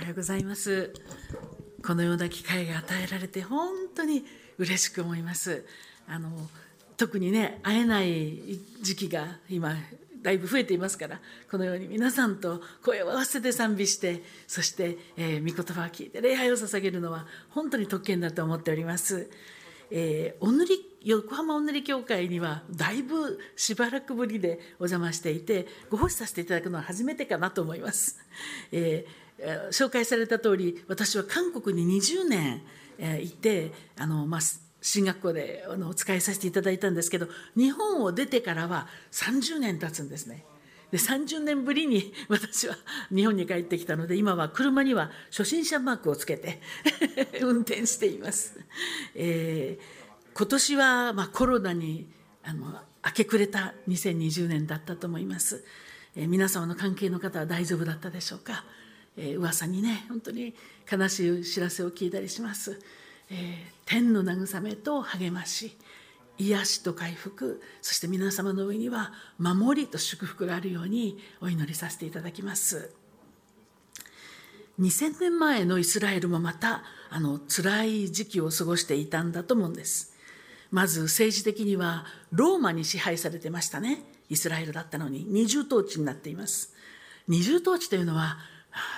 [0.00, 0.94] おはようございます
[1.84, 4.24] このような機会が与えられて本当に
[4.56, 5.66] 嬉しく思います
[6.08, 6.30] あの
[6.96, 9.74] 特にね会えない時期が今
[10.22, 19.28] だいぶ増えていますからこのように皆さんと声を合わせて賛美してそして、えー、御言葉を聞いて礼拝を捧げるのは本当に特権だと思っております。
[19.92, 28.18] えー、お塗り横浜お塗り協会にはだいぶしばらくぶりでお邪魔していてご奉仕させていただくのは初めてかなと思います。
[28.72, 29.29] えー、
[29.70, 32.62] 紹介された通り私は韓国に20年、
[33.22, 34.40] いてあの、まあ、
[34.82, 40.44] 進学校であのお使いさせていただいたんですけど日本を出てからは30年経つんですね。
[40.90, 42.76] で30年ぶりに 私は
[43.14, 46.60] 日本に帰ってきたので今は車には初心者マークをつけて
[47.40, 48.58] 運転しています。
[49.14, 52.08] えー、今年はまあコロナに
[52.42, 55.64] あの明け暮れた2020年だったと思います。
[56.16, 58.64] えー、皆様の関係の方は大丈夫だったでしょうか？
[59.16, 60.54] えー、噂にね本当に
[60.90, 62.80] 悲しい知らせを聞いたりします。
[63.30, 63.36] えー、
[63.86, 65.76] 天の慰めと励まし
[66.38, 72.92] 癒しと回復そして皆様の上には守りと祝福があるようにお祈りさせていただきます。
[74.80, 80.16] 2000年前のイスラエルもまたあの辛い時期を過ごしていたんだと思うんです。
[80.70, 84.02] まず政治的にはローマに支配されてましたね。
[84.30, 85.26] イスラエルだったのに。
[85.28, 86.74] 二重統治になっています。
[87.28, 88.38] 二重統治というのは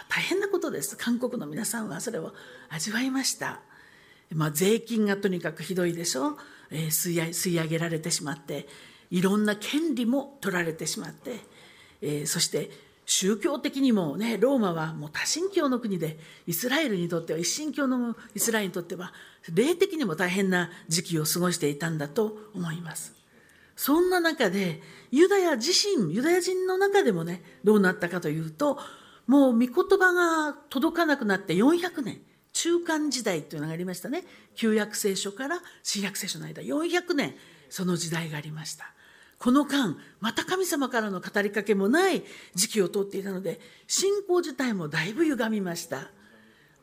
[0.09, 0.97] 大変なことです。
[0.97, 2.33] 韓国の皆さんはそれを
[2.69, 3.61] 味わいました。
[4.35, 6.39] まあ、税金がとにかくひどいでしょ、
[6.71, 8.67] えー、吸い吸い上げられてしまって
[9.11, 11.41] いろんな権利も取られてしまって、
[12.01, 12.71] えー、そして
[13.05, 19.13] 宗教的にもねローマはもう多神教の国でイスラエルにとっては一神教のイスラエルにとっては
[19.53, 23.15] 霊的にも大変な時期を過ごしていたんだと思います。
[23.75, 28.79] そんな中でユダヤ自身ユダヤ人の中でもねどうなったかというと
[29.33, 32.21] もう御言葉が届かなくなって400年。
[32.53, 34.25] 中間時代というのがありましたね。
[34.55, 36.61] 旧約聖書から新約聖書の間。
[36.61, 37.35] 400年。
[37.71, 38.93] その時代がありました。
[39.39, 42.23] この間また神様からの語りかけもない
[42.55, 46.11] 時期を通っていたので信仰自体もだいぶ歪みました。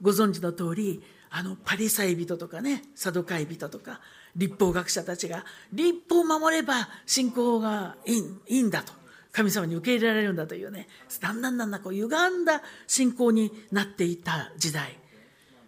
[0.01, 4.01] ご存知の通りあのパリサイ人とかねサドカイ人とか
[4.35, 8.98] 立法学者たちが立法を守れば信仰がいいいいんだと。
[9.31, 10.87] 神様に受け入れられるんだというね。
[11.19, 14.97] だんだんだんだんこう歪んだ信仰になっていた時代。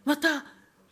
[0.05, 0.45] また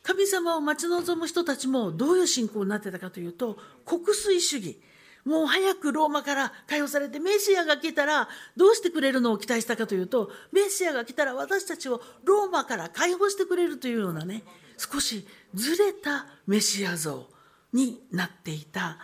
[0.03, 4.81] 神様を待ち望む人たちもどういう信仰になってたかというと国粋主義。
[5.25, 14.43] もう早くローマから解放されてメシアが来たらどうしてくれるのを期待したかというとメシアが来たら私たちをローマから解放してくれるというようなね
[14.77, 17.27] 少しずれたメシア像
[17.73, 18.97] になっていた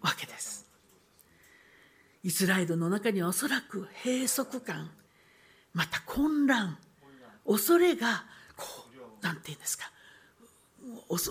[0.00, 0.59] わけです。
[2.22, 4.90] イスラエルの中にはおそらく閉塞感
[5.72, 6.78] また混乱
[7.46, 8.24] 恐れが
[8.56, 9.90] こう何て言うんですか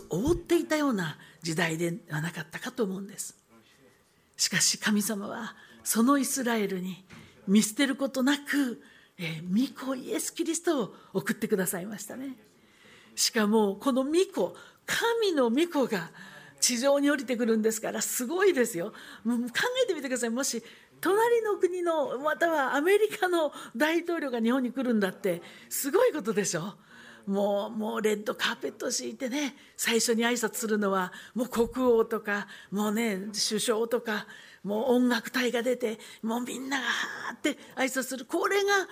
[0.09, 3.35] 覆っていたような時代ではなかったかと思うんです。
[4.37, 7.03] しかし神様はそのイスラエルに
[7.47, 8.81] 見捨てることなく、
[9.17, 12.35] えー、御子イエス・キリストを送ってくださいましたね。
[13.15, 16.09] しかもこの御子神の御子が
[16.59, 18.91] 地上に降りてくるんですからすごいですよ。
[19.23, 19.31] 考
[19.83, 20.29] えてみてください。
[20.29, 20.63] もし
[21.01, 26.75] 隣の国のまたはアメリカの大統領が日本に来るんだってすごいことでしょ。
[27.25, 33.17] もうもうレッドカーペット敷いてね最初に挨拶するのはもう国王とかもうね
[33.49, 34.25] 首相とか
[34.63, 38.25] もう音楽隊が出てもうみんながーって挨拶する。
[38.25, 38.87] これが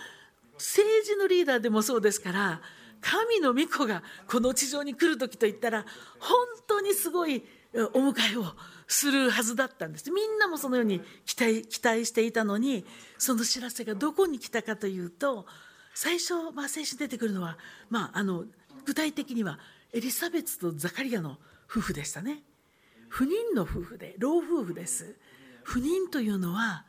[0.53, 2.61] 政治のリーダーでもそうですから
[3.01, 5.85] 神の御子がこの地上に来る時といったら
[6.19, 7.44] 本当にすごい
[7.93, 8.45] お迎えを
[8.88, 10.09] するはずだったんです。
[10.11, 12.85] みんなもそのように期待期待していたのに
[13.17, 15.45] その知らせがどこに来たかというと
[15.93, 17.57] 最初、まあ、聖書出てくるのは、
[17.89, 18.45] まあ、あの
[18.85, 19.59] 具体的には
[19.93, 21.38] エリザベツとザカリアの
[21.69, 22.43] 夫婦でしたね。
[23.09, 25.15] 不妊の夫婦で老夫婦です。
[25.63, 26.85] 不妊というのは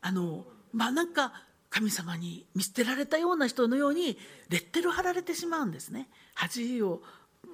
[0.00, 1.32] あのまあなんか
[1.70, 4.18] 神様に見捨てられたような人のように
[4.50, 6.08] レッテル貼られてしまうんですね。
[6.34, 7.02] 恥を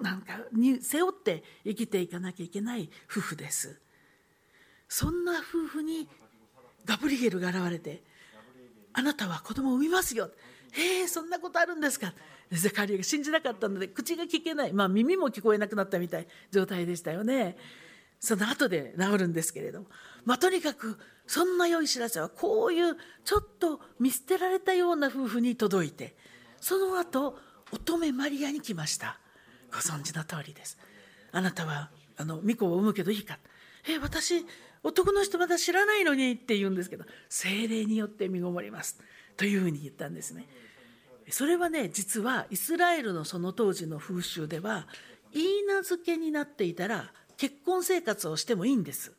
[0.00, 3.80] なんかに背負って生きていかなきゃいけない夫婦です。
[4.88, 6.08] そんな夫婦に
[6.84, 8.02] ガブリエルが現れて
[8.94, 10.30] 「あなたは子供を産みますよ」
[10.72, 12.14] へえ、そんなことあるんですか。
[12.50, 17.58] ゼカリアが信じなかったので口が聞けない、まあ、耳も聞こえなくなったみたい状態でしたよね。
[18.20, 19.86] その後で治るんですけれども、
[20.24, 26.16] まあ、とにかくそんな良い知らせはこういうちょっと見捨てられたような夫婦に届いて
[26.60, 27.38] その後
[27.70, 29.20] 乙女マリアに来ました。
[29.72, 30.78] ご存知の通りです。
[31.32, 33.38] あなたはあの巫女を産むけどいいか。
[33.88, 34.44] え私
[34.82, 39.00] 男の人まだ知らないのにって言うんですけど精霊によって身ごもります。
[39.36, 40.46] というふうに言ったんですね。
[41.30, 44.86] それはね実はイスラエルのその当時の風習では
[45.32, 49.12] 言い名付けになっていたら結婚生活をしてもいいんです。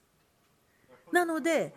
[1.11, 1.73] なので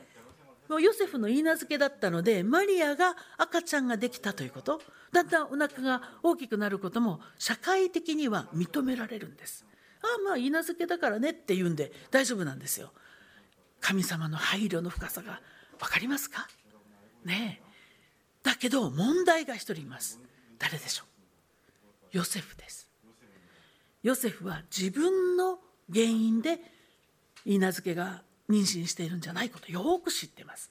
[0.69, 4.81] もうヨセフの言い名付けだったのでマリアが赤ちゃんができたということ。
[5.13, 9.67] だんだんお腹が大きくなることも社会的には認められるんです。
[10.03, 12.93] ああまあ言い名付けだからねって言うんで大丈夫なんですよ。
[13.81, 15.41] 神様の配慮の深さが
[15.79, 16.49] 分かりますか？
[17.25, 17.73] ねえ。
[18.43, 20.19] だけど問題が一人います。
[20.59, 21.05] 誰でしょ
[22.13, 22.17] う？
[22.17, 22.89] ヨセフです。
[24.03, 25.59] ヨセフは自分の
[25.93, 26.59] 原因で
[27.45, 30.71] 言い名付けが妊娠しているんじゃないことよく知ってます。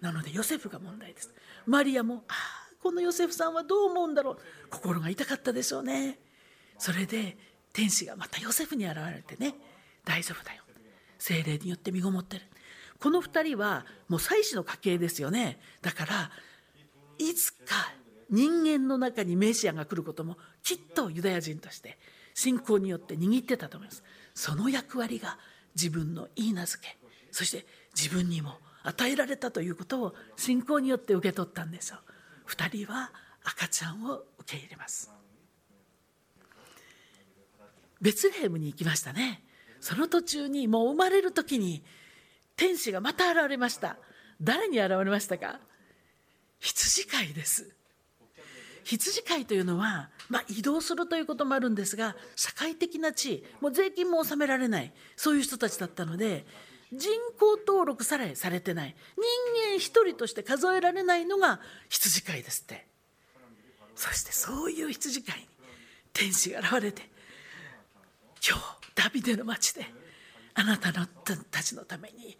[0.00, 1.34] なのでヨセフが問題です。
[1.66, 4.38] マリアもああこのヨセフさんはどう思うんだろう。
[4.70, 6.18] 心が痛かったでしょうね。
[6.78, 7.36] それで
[7.72, 9.54] 天使がまたヨセフに現れてね。
[10.04, 10.62] 大丈夫だよ。
[11.18, 12.42] 精霊によって身ごもってる。
[12.98, 15.60] この2人はもう妻子の家系ですよね。
[15.80, 16.30] だから
[17.18, 17.92] いつか
[18.30, 21.98] 人間の中にメシアが来ることもきっとユダヤ人として
[22.34, 24.02] 信仰によって握ってたと思います。
[24.34, 25.38] その役割が
[25.76, 26.98] 自分の言い名付け
[27.30, 27.64] そして
[27.94, 31.98] 自分にも与えられたということを信仰によって受け取ったんでしょう
[32.52, 33.10] 2人は
[33.44, 35.10] 赤ちゃんを受け入れます。
[38.00, 39.42] ベツレヘムに行きましたね。
[39.80, 41.82] その途中にもう生まれる時に
[42.56, 43.96] 天使がまた現れました。
[44.40, 45.60] 誰に現れましたか？
[46.60, 47.74] 羊飼いです。
[48.84, 56.44] 羊飼いというのは、まあ、移動するということもあるんですが社会的な地位もう税金も納められないそういう人たちだったので
[56.92, 58.94] 人口登録さえされてない。
[59.16, 62.86] 人間一人として数えられないのが羊飼いですって。
[63.94, 65.48] そしてそういう羊飼いに
[66.12, 67.02] 天使が現れて
[68.46, 68.62] 今日
[68.94, 69.86] ダビデの町で
[70.54, 71.06] あなたの
[71.50, 72.36] たちのために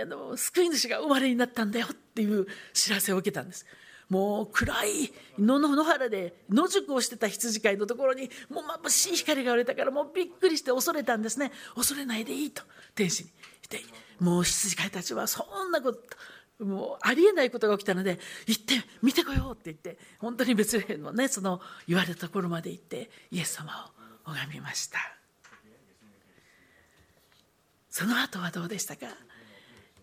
[0.00, 3.66] あの救い主が生まれになったんだよっていう知らせを受けたんです。
[4.12, 11.50] もう暗い野の原で野宿をしてた羊飼いのところにもう眩しい光が売れたからもうびっくりして恐れたんですね。
[11.74, 12.62] 恐れないでいいと
[12.94, 13.30] 天使に。
[13.70, 13.88] 言って
[14.22, 23.90] もう羊飼いたちはそんなこともうありえないことが起きたので行って見てこようって言って本当に別レのねその言われたところまで行ってイエス様
[24.26, 24.98] を拝みました。
[27.88, 29.06] その後はどうでしたか？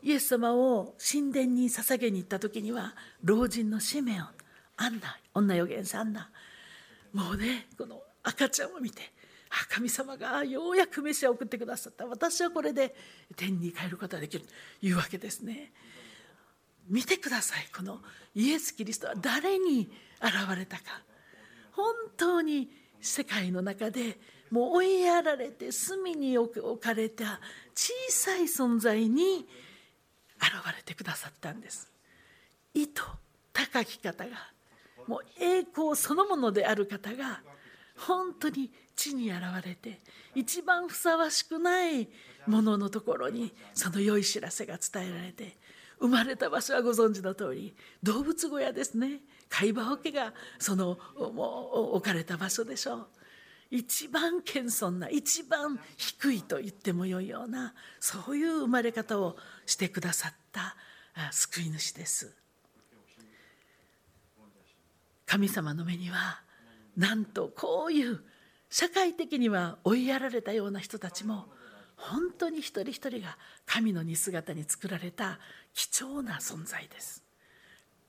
[0.02, 4.28] イエス様を神殿に捧げに行った時には老人のシメオン
[4.78, 6.30] アンナ女預言者アンナ
[7.14, 9.02] もうねこの赤ちゃんを見て
[9.70, 12.06] 神様がようやく飯を送ってくださった。
[12.06, 12.94] 私はこれで
[13.36, 14.46] 天に帰ることができる。
[14.46, 15.72] というわけですね。
[16.88, 17.68] 見てください。
[17.76, 18.00] この
[18.36, 19.92] イエス・キリストは誰に
[20.22, 20.84] 現れたか。
[21.72, 22.70] 本当に
[23.02, 24.20] 世界の中で
[24.52, 27.40] もう追いやられて隅に置かれた
[27.74, 29.48] 小さい存在に
[30.42, 31.92] 現れてくださったんです。
[32.74, 33.02] 意図
[33.54, 34.32] 高き方が
[35.08, 37.42] もう栄光そのものである方が
[37.98, 40.00] 本当に地に現れて
[40.36, 42.08] 一番ふさわしくない
[42.48, 45.58] もののところにその良い知らせが伝えられて
[46.00, 49.20] 生まれた場所はご存知の通り動物小屋ですね。
[49.50, 53.08] 貝羽桶がそのもう置かれた場所でしょう。
[53.72, 60.76] 一番謙遜な一番低いと言ってもよいようなそういう生まれ方をしてくださった
[61.32, 62.34] 救い主です。
[65.26, 66.42] 神様の目には
[66.98, 68.24] なんとこういう
[68.72, 71.46] 社会的には追いやられたような人たちも
[71.96, 75.38] 本当に一人一人が神の似姿に作られた
[75.74, 77.24] 貴重な存在です。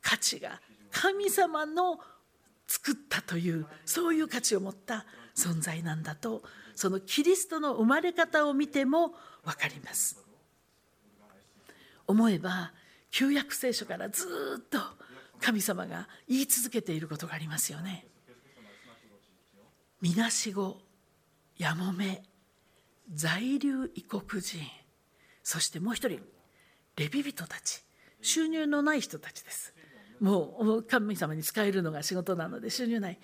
[0.00, 1.98] 価値が神様の
[2.66, 6.42] 作ったというそういう価値を持った存在なんだと
[6.74, 10.18] そのキリストの生まれ方を見ても分かります。
[12.06, 12.72] 思えば
[13.10, 14.26] 旧約聖書からず
[14.58, 14.78] っと
[15.40, 18.06] 神様が言い続けていることがありますよね。
[20.00, 20.78] みなしご
[21.58, 22.22] やもめ
[23.12, 24.58] 在留異国人
[25.42, 26.20] そしてもう一人
[26.96, 27.82] レビ人たち
[28.22, 29.74] 収入のない人たちです。
[30.20, 33.18] もう神様に使えるのが仕事なので収入ない。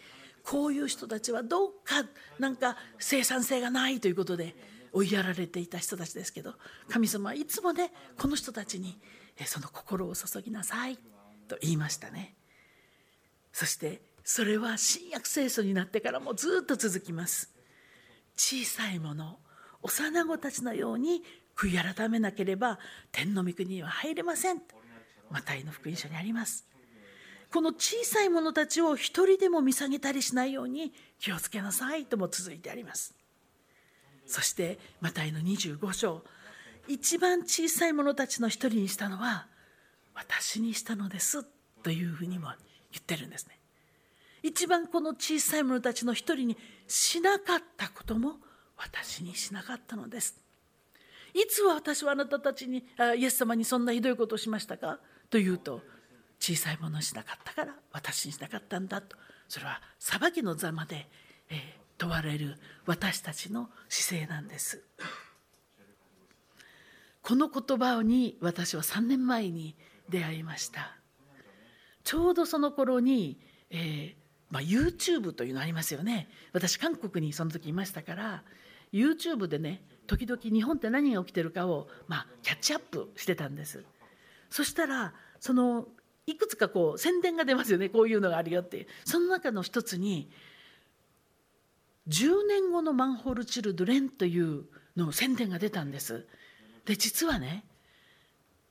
[0.46, 2.04] こういう人たちはどっか
[2.38, 4.54] なんか生産性がないということで
[4.92, 6.54] 追いやられていた人たちですけど
[6.88, 8.96] 神様はいつもねこの人たちに
[9.44, 10.98] その心を注ぎなさい
[11.48, 12.36] と言いましたね。
[13.52, 17.52] そしてそれは新約聖書になってからもずっと続きます。
[18.36, 19.38] 小さいもの
[19.82, 21.22] 幼子たちのように
[21.56, 22.78] 悔い改めなければ
[23.10, 24.62] 天の御国には入れません。
[25.28, 26.75] マタイの福音書にあります。
[27.52, 33.14] この小さい者たちを一人でも見下げたりしないように気をつけなさいとも続いてあります。
[34.26, 36.22] そしてマタイの25章。
[36.88, 39.46] 一番小さい者たちの一人にしたのは
[40.14, 41.44] 私にしたのです
[41.82, 42.48] というふうにも
[42.92, 43.58] 言ってるんですね。
[44.42, 48.36] 一番この小さい者たちの一人にしなかったことも
[48.76, 50.36] 私にしなかったのです。
[51.34, 52.84] いつは私はあなたたちに
[53.18, 55.82] イエス様にそんなひどいことをしましたかというと
[56.40, 59.16] 小さいものしなかったから私にしなかったんだと。
[59.48, 61.08] それは裁きの座まで、
[61.50, 61.58] えー、
[61.98, 64.82] 問われる私たちの姿勢なんです。
[67.22, 69.74] この言葉に私は3年前に
[70.08, 70.96] 出会いました。
[72.04, 73.40] ちょうどその頃に、
[73.70, 76.28] えーまあ、YouTube というのありますよね。
[76.52, 78.44] 私韓国にその時いましたから
[78.92, 83.84] YouTube でね時々日本って何が起きてるかを、まあ、キャッチアップしてたんです。
[84.50, 85.88] そしたらその
[86.26, 88.87] いくつかこう宣伝が出ますよねこういうのがあるよって。
[89.04, 90.30] その中の一つに
[92.09, 94.64] 10年後のマンホールチルドレンという
[94.97, 96.26] の宣伝が出たんです。
[96.85, 97.64] で実はね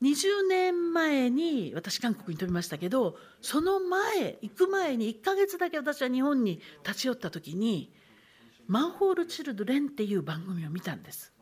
[0.02, 7.94] 20年前に私韓国に飛びましたけどその前行く前に1ヶ月だけ私は日本に立ち寄った時に
[8.68, 11.34] 「マンホール・チルドレン」っていう番組を見たんです。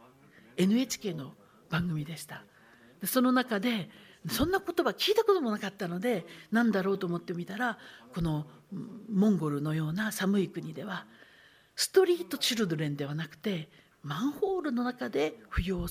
[0.58, 1.34] NHK の
[1.70, 2.46] 番組でした。
[3.02, 3.90] でその中で
[4.30, 7.78] そんな言葉聞いたこともなかったので何だろうと思ってみたら
[8.14, 8.46] この
[9.12, 11.06] モンゴルのような寒い国では
[11.76, 13.70] ストリート・チルドレンではなくて
[14.02, 15.88] マンホールの中で冬を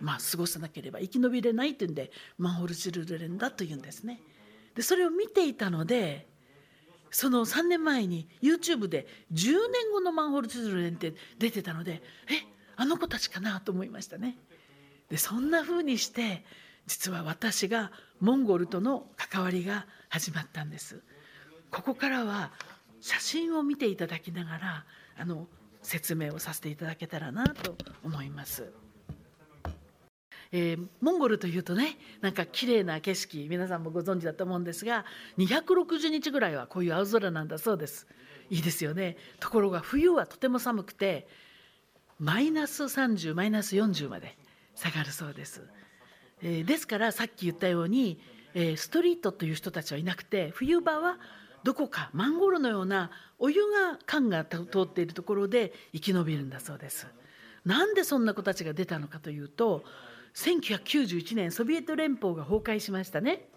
[0.00, 4.20] まあ、過ごさなければ生き延びれないというんでマンホールチルドレンだというんですね。
[4.76, 6.28] でそれを見ていたので
[7.10, 14.36] その3年前に YouTube で10年後のマンホールチルドレンって出てたのでえあの子たちかなと思いましたね。
[15.10, 16.44] でそんな風にして
[16.88, 21.02] 実は私がモンゴルとの関わりが始まったんです。
[21.70, 22.50] ここからは
[23.00, 24.84] 写真を見ていただきながら
[25.18, 25.46] あの
[25.82, 28.72] 説明をさせていただけたらなと思います。
[30.50, 35.04] えー、モンゴルというとねなんか綺麗な景色皆さんもご存知だと思うんですが
[35.36, 38.06] 260日ぐらいはこういう青空なんだそうです
[38.48, 41.28] いいですよねところが冬はとても寒くて
[42.18, 44.38] マイナス30マイナス40まで
[44.74, 45.68] 下がるそうです、
[46.42, 48.20] えー、ですからさっき言ったように、
[48.54, 51.18] えー、ストリートという人たちはいなくて冬場は
[51.64, 57.06] どこかマンゴルのようなお湯が管が通っているところで生き延びるんだそうです。
[57.64, 59.84] なんでそんな子たちが出たのかというと
[60.34, 63.48] 1991年ソビエト連邦が崩壊しましたね。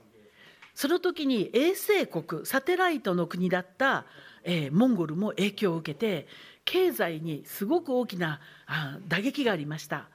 [0.74, 4.06] その時に衛星国サテライトの国だった、
[4.44, 6.28] えー、モンゴルも影響を受けて
[6.64, 10.08] 経済にすごく大きなあ打撃がありました。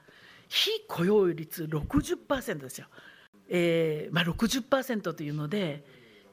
[0.47, 2.87] 非雇用率60%ですよ、
[3.49, 5.83] えーまあ60、というので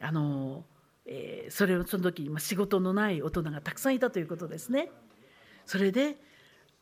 [0.01, 0.65] あの、
[1.07, 4.91] えー、それをその時仕事のない大人がたくさんいたということですね。
[5.67, 6.17] それで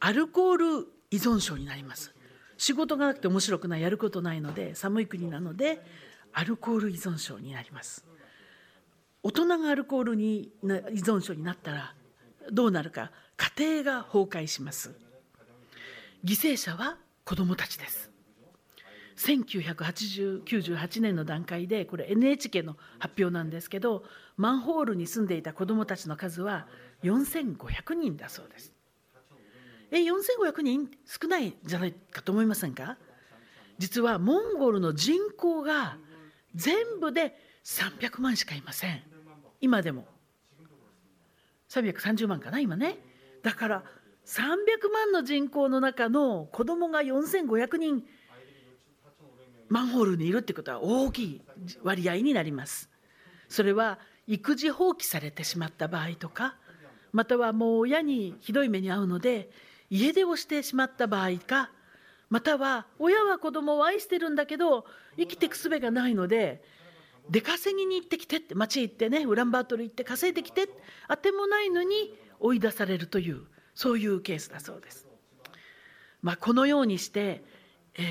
[0.01, 2.15] アルコール依存症になります。
[2.57, 5.81] 仕事がなくて面白くないやることないので寒い国なので
[6.33, 8.05] アルコール依存症になります。
[9.23, 10.67] 大人がアルコールに依
[10.99, 11.95] 存症になったら
[12.51, 14.95] どうなるか家庭が崩壊します。
[16.25, 18.11] 犠牲者は子どもたちです。
[19.17, 24.05] 1998年の段階でこれ NHK の発表なんですけど
[24.37, 26.67] マンホールに住んでいた子どもたちの数は
[27.05, 28.73] 4500人だそうです。
[29.91, 32.97] え4500人少ないんじゃないかと思いませんか？
[33.79, 35.99] 実はモンゴルの人口が
[36.55, 39.02] 全部で300万しかいません。
[39.61, 40.07] 今でも。
[41.69, 42.99] 330万かな今ね。
[43.43, 43.85] だから
[44.26, 44.45] 300
[44.93, 48.05] 万の人口の中の子供が4500人。
[49.69, 51.41] マンホールにいるってことは大きい
[51.83, 52.91] 割合になります。
[53.49, 56.57] それは育児放棄されてしまった場合とか
[57.12, 59.50] またはもう親にひどい目に遭うので
[59.91, 61.71] 家出をしてしまった場合か
[62.31, 64.87] または親は子供を愛してるんだけど
[65.19, 66.62] 生きていく術がないので
[67.29, 70.69] 出稼ぎに行ってきてって町行ってねウランバートル行って稼いできて
[71.09, 73.43] あてもないのに追い出されるという。
[73.75, 75.07] そういうケースだそうです。
[76.23, 77.43] まあ、このようにして、
[77.95, 78.05] えー、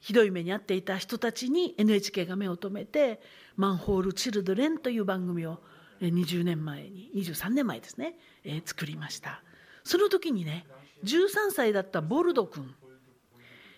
[0.00, 3.20] ひどい目に遭っていた人たちに NHK が目を留めて
[3.56, 5.60] 「マンホール・チルドレン」という番組を
[6.00, 9.42] 20年前に23年前ですね、えー、作りました。
[9.84, 10.66] その時にね
[11.04, 12.74] 13歳だったボルド君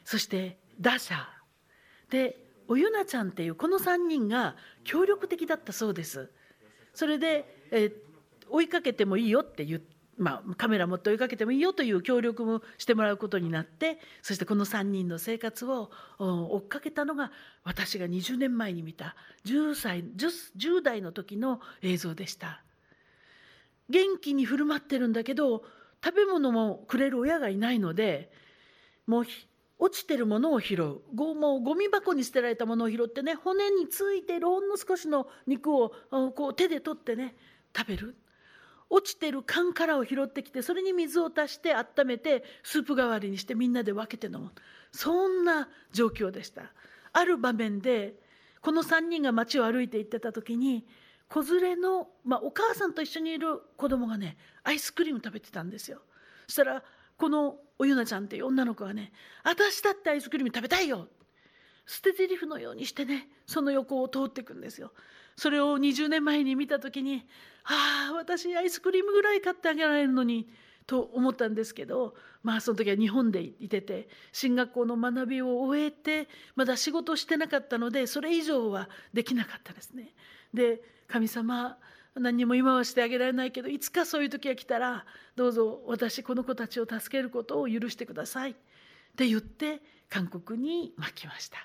[0.05, 1.25] そしてダシャ
[2.11, 2.37] で
[2.69, 6.31] おゆなちゃんっていうこの3人が協力的だったそうです
[6.95, 7.93] それで、え
[8.49, 17.33] 追いかけてもいいよって言ってまあ、カメラ持って追いかけてもいいよという協力もしてもらうことになってそしてこの3人の生活を追っかけたのが
[17.65, 22.63] 私が20年前に見た10歳 10, 10代の時の映像でした。
[23.89, 25.65] 元気に振る舞ってるんだけど
[26.05, 28.31] 食べ物もくれる親がいないので
[29.07, 29.25] もう
[29.79, 31.01] 落ちてるものを拾う。
[31.15, 35.95] ごもうゴミ箱に捨てられたものを拾ってね骨についてるほんの少しの肉を
[36.37, 37.35] こう手で取ってね
[37.75, 38.20] 食べる。
[38.91, 44.51] 落ちてる缶からを拾ってきてそれに水を足して温めてスープ代わりにしてみんなで分けて飲む。
[44.93, 46.73] そんな状況でした。
[47.13, 48.15] ある場面で
[48.61, 50.87] この3人が街を歩いて行ってた時に
[51.29, 56.03] 子連れの、まあ、お母さんと一緒にいる子供がねアイスクリーム食べてたんですよ。
[56.47, 56.83] そしたら
[57.17, 59.13] このおゆなちゃんっていう女の子がね
[59.45, 61.09] 「私だってアイスクリーム食べたいよ」
[61.87, 64.93] 捨て台詞のようにしてねその横を通っていくんですよ。
[65.37, 67.27] それを20年前に見た時に
[67.71, 70.51] 「ああ私アイスクリームぐらい買ってあげられるのに」
[70.87, 80.15] と思ったんですけどまあその時は日本でいてて進学校の学びを終えてまだ仕事してなかったのでそれ以上はできなかったですね。
[80.53, 81.79] で神様
[82.17, 88.55] 何にも今はしてあげられないけどいつかそういう時が来たらどうぞ私この子たちを助けることを許してくださいっ
[89.17, 91.59] て言って韓国に巻きました。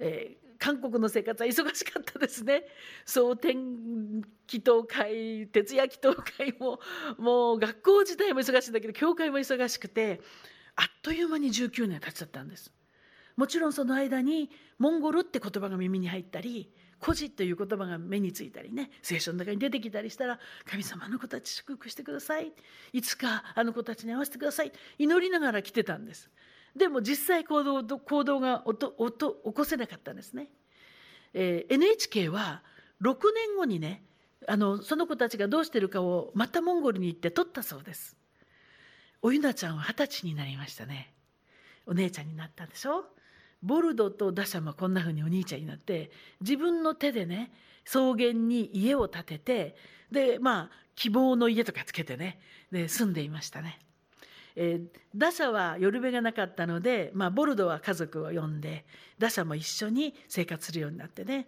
[0.00, 2.64] え、韓国の生活は忙しかったですね。
[3.04, 6.80] そう天気祷会徹夜祈祷会も
[7.18, 10.20] もう学校自体も忙しいんだけど教会も忙しくて
[10.74, 12.72] あっという間に19年経っちゃったんです。
[13.36, 22.52] もちろんその間にモンゴルって言葉が耳に入ったり孤児という言葉が目についたりね聖書の中に出てきたりしたら神様の子たち祝福してください
[22.92, 26.30] いつかあの子たちに会わせてください祈りながら来てたんです
[26.76, 30.48] でも実際行動行動が起こせなかったんですね、
[31.32, 32.62] えー、NHK は
[33.02, 34.02] 6年後にね
[34.46, 38.16] あのその子たちがどうしてるかをまたモンゴルに行って撮ったそうです。
[39.22, 41.12] おゆなちゃんは二十歳になりましたね。
[41.86, 43.06] お姉ちゃんになったでしょ？
[43.62, 47.50] ボルドとダシャもこんな風にお兄ちゃんになって自分の手でね
[47.84, 49.76] 草原に家を建てて
[50.12, 52.38] でまあ希望の家とかつけてね
[52.70, 53.80] で住んでいましたね。
[54.56, 58.84] えー、打者は寄る辺がなかったので、まあ、ボルドは家族を呼んで
[59.18, 61.46] 打者も一緒に生活するようになってね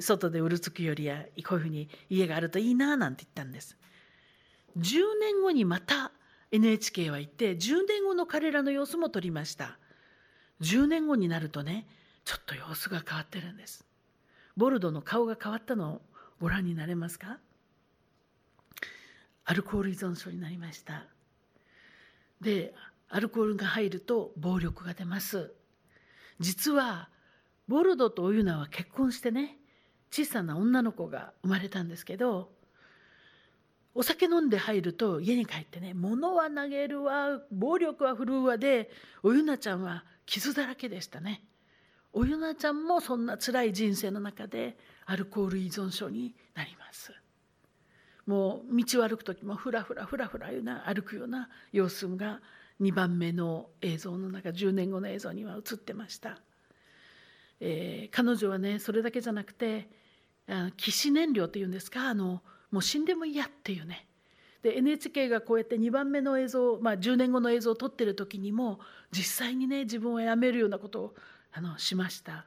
[0.00, 3.76] 外でうるつくよりやこういうふうに家があるといいななんて言ったんです。
[4.78, 6.12] 10年後にまた
[6.50, 9.78] NHK は行って10年後の彼らの様子も撮りました。
[10.60, 11.86] 10年後になるとね
[12.24, 13.84] ちょっと様子が変わってるんです
[14.56, 16.02] ボルドの顔が変わったのを
[16.40, 17.38] ご覧になれますか？
[19.44, 21.04] アルコール依存症になりました
[22.40, 22.74] で
[23.08, 25.52] アルコールが入ると暴力が出ます。
[26.40, 27.08] 実は
[27.68, 29.56] ボルドとオユナは結婚してね
[30.10, 32.50] 小さな女の子が生まれたんですけど
[33.94, 38.90] お酒飲んで入ると家に帰ってね物は投げるわ暴力は振るうわで
[39.22, 41.42] おゆなちゃんは傷だらけでしたね。
[42.12, 47.12] おゆなちゃんもそんな辛い人生の中でアルコール依存症になります。
[48.26, 52.40] もう道を歩く時もふらふらふらふらな歩くような様子が
[52.80, 56.40] 2番目の映像の中10年後の映像には映ってました、
[57.60, 59.88] えー、彼女はねそれだけじゃなくて
[60.76, 64.06] 起死燃料というんですかあのもう死んでも嫌っていうね。
[64.62, 68.80] で NHK がこうやって2番目の映像、まあ、10年後の映像を撮ってる時にも
[69.12, 71.14] 実際にね自分を辞めるようなことを
[71.52, 72.46] あのしました。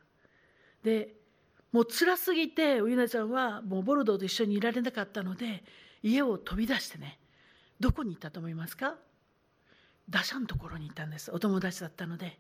[0.84, 1.16] で
[1.72, 5.64] もう辛すぎておゆなちゃんはもうボルドーと一緒にいられなかったので
[6.02, 7.20] 家を飛び出してね
[7.80, 8.96] どこに行ったと思いますか？
[10.10, 11.32] 打者のところに行ったんです。
[11.32, 12.40] お友達だったので。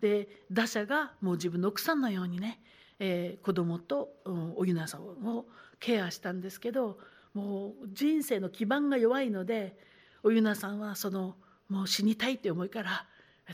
[0.00, 2.60] で打者がもう自分の奥さんのようにね、
[2.98, 5.46] えー、子供と、うん、おゆなさんを
[5.80, 6.98] ケアしたんですけど
[7.32, 9.78] もう人生の基盤が弱いので
[10.22, 11.36] おゆなさんはその
[11.70, 13.06] もう死にたいという思いから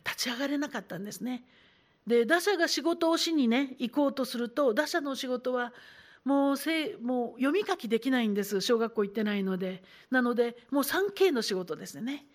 [0.04, 1.44] 立ち上がれなかったんですね。
[2.06, 5.72] で打者が仕事をしにね行こうとすると打者の仕事は
[6.24, 9.82] もうせもう読み書きできないんです小学校行ってないので。
[10.10, 12.26] なのでもう 3K の仕事ですね。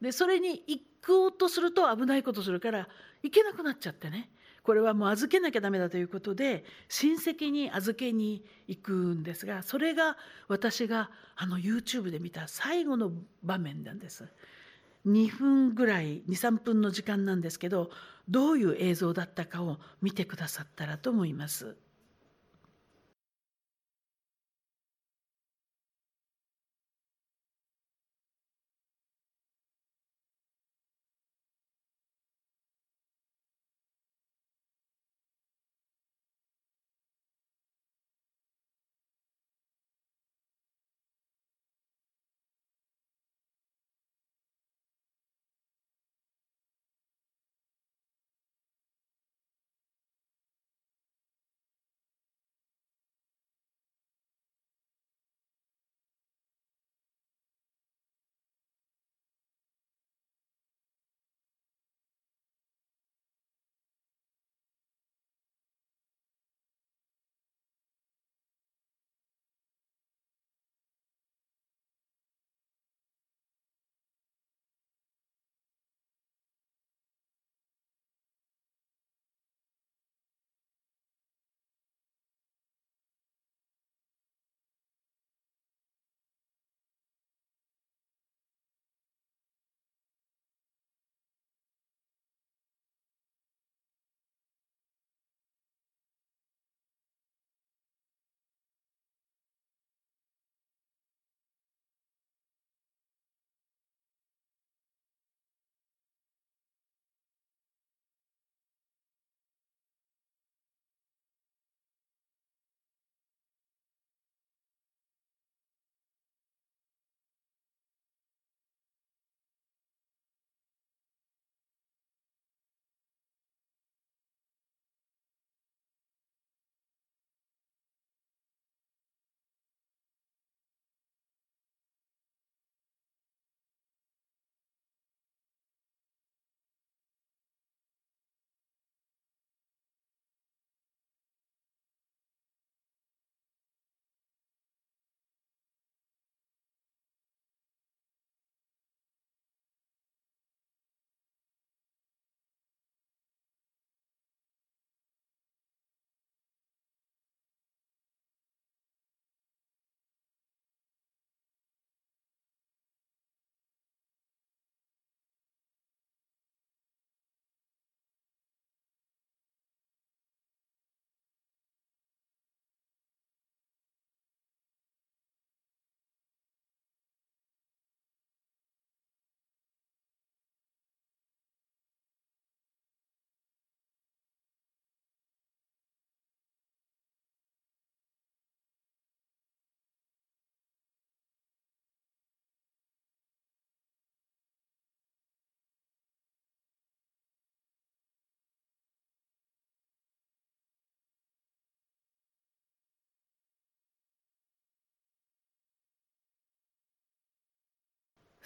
[0.00, 2.88] でそれに行こうとすると危ないことするから
[3.22, 4.30] 行けなくなっちゃってね。
[4.62, 13.10] これはもう預けなきゃダメだということで親戚に預けに行くんですがそれが私があの YouTube で見た最後の
[13.42, 14.28] 場面なんです。
[15.06, 17.90] 2分ぐらい23分の時間なんですけど
[18.30, 21.76] どういう映像だったかを見てくださったらと思います。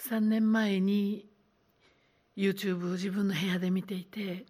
[0.08, 1.24] 3年前に
[2.36, 4.44] YouTube 自分の部屋で見ていて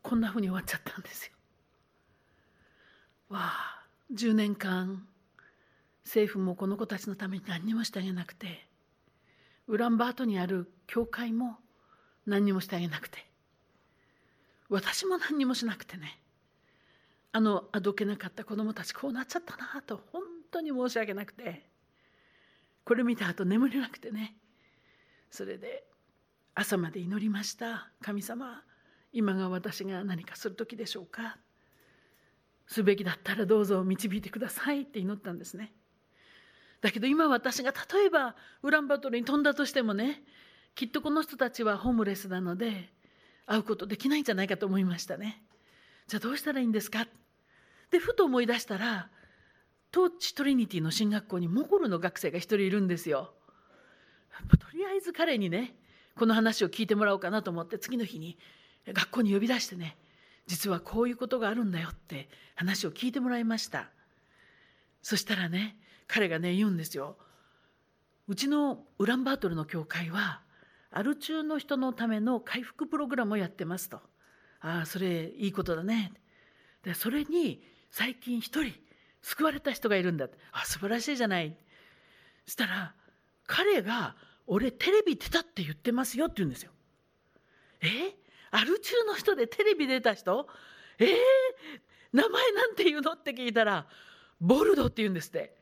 [0.00, 1.32] こんなふうに終わっちゃったんですよ。
[3.28, 5.06] わあ10年間
[6.04, 8.66] 政府もこの子たちのために何にもしてあげなくて
[9.66, 11.56] ウランバートにある教会も
[12.24, 13.26] 何にもしてあげなくて
[14.70, 16.18] 私も何にもしなくてね
[17.32, 21.66] あのあどけなかった子供たちこうなっちゃったなと本当に申し訳なくて
[22.86, 24.34] これ見た後眠れなくてね
[25.30, 25.84] それで
[26.54, 27.90] 朝まで祈りました。
[28.02, 28.62] 神様
[29.12, 31.38] 今が私が何かする時でしょうか。
[32.66, 34.82] すべきだったらどうぞ導いてください。
[34.82, 35.72] って祈ったんですね。
[36.80, 40.22] だけど今私が例えばウランバトルに飛んだとしてもね
[40.74, 42.90] きっとこの人たちはホームレスなので
[43.46, 45.42] 会うことできないんじゃないかと思いましたね。
[46.06, 47.06] じゃあどうしたらいいんですか？
[47.90, 49.10] でふと思い出したら
[49.90, 53.32] トーチトリニティの進学校にモゴルの学生が一人いるんですよ。
[54.56, 55.74] とりあえず彼にね
[56.16, 58.38] この話を聞いてもらおうかなと思って次の日に
[58.86, 59.96] 学校に呼び出してね
[60.46, 63.90] 実はこういうことがあるんだよって話を聞いてもらいました。
[65.02, 67.16] そしたらね彼がね言うんですよ。
[68.26, 70.40] うちのウランバートルの教会は
[70.90, 74.00] アル中の人のための回復プログラムをやってますと。
[74.60, 76.12] ああそれいいことだね。
[76.82, 78.72] でそれに最近一人
[79.22, 80.38] 救われた人がいるんだって。
[80.52, 81.54] あ素晴らしいじゃない。
[82.46, 82.94] そしたら
[83.46, 84.16] 彼が
[84.48, 86.72] 俺テレビ出たって言ってますよって言うんですよ。
[87.80, 88.16] え？
[88.50, 90.48] アル中の人でテレビ出た人？
[90.98, 91.04] え？
[91.04, 91.08] ー、
[92.12, 93.12] 名前なんて言うの？
[93.12, 93.86] って聞いたら
[94.40, 95.56] ボルドって言うんですって。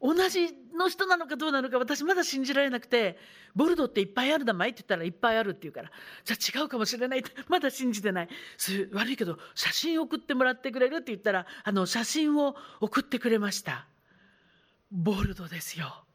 [0.00, 3.18] 同じの人なのかどうなのか私まだ信じられなくて
[3.54, 5.90] ボルドっていっぱいあるだまいって言ったらいっぱいあるって言うから
[6.22, 8.28] じゃあ違うかもしれないってまだ信じてない。
[8.92, 13.86] 悪いけど写真送ってもらってくれるって言ったらあの写真を送ってくれました。
[14.92, 16.05] ボルドですよ。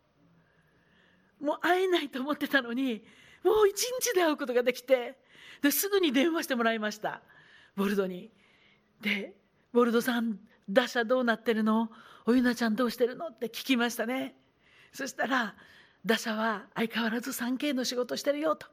[1.41, 3.03] もう会えないと思ってたのに
[3.43, 5.17] もう一日で会うことができて
[5.61, 7.21] ですぐに電話してもらいました。
[7.75, 8.29] ボルドに。
[9.01, 9.35] で
[9.73, 11.89] ボルドさん打者どうなってるの？
[12.25, 13.27] おゆなちゃんどうしてるの？
[13.27, 14.35] って聞きましたね。
[14.93, 15.55] そしたら
[16.05, 18.67] 打者は相変わらず 3K の仕事してるよと。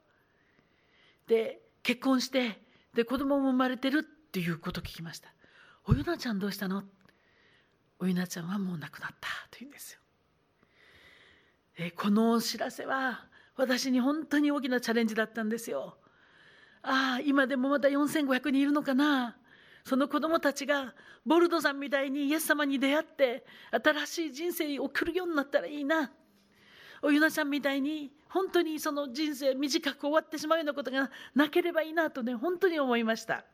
[1.27, 2.61] で結婚して
[2.95, 5.33] で子供も生まれてるっていうこと聞きました。
[5.87, 6.83] おゆなちゃんどうしたの？
[8.01, 10.01] おゆなちゃんはもう亡くなったというんですよ。
[11.79, 13.25] えこのお知らせは
[13.57, 15.97] 私に本当に大きなチャレンジだったんですよ。
[16.83, 19.37] ああ今でもまだ4500人いるのかな。
[19.85, 26.11] その子供たちがボルドさんみたいにイエス様に出会って新しい人生を送るようになったらいいな。
[27.01, 33.45] おゆなちゃんみたいに本当にその人生短く終わってしまうようなことがなければいいなとね本当に思いました。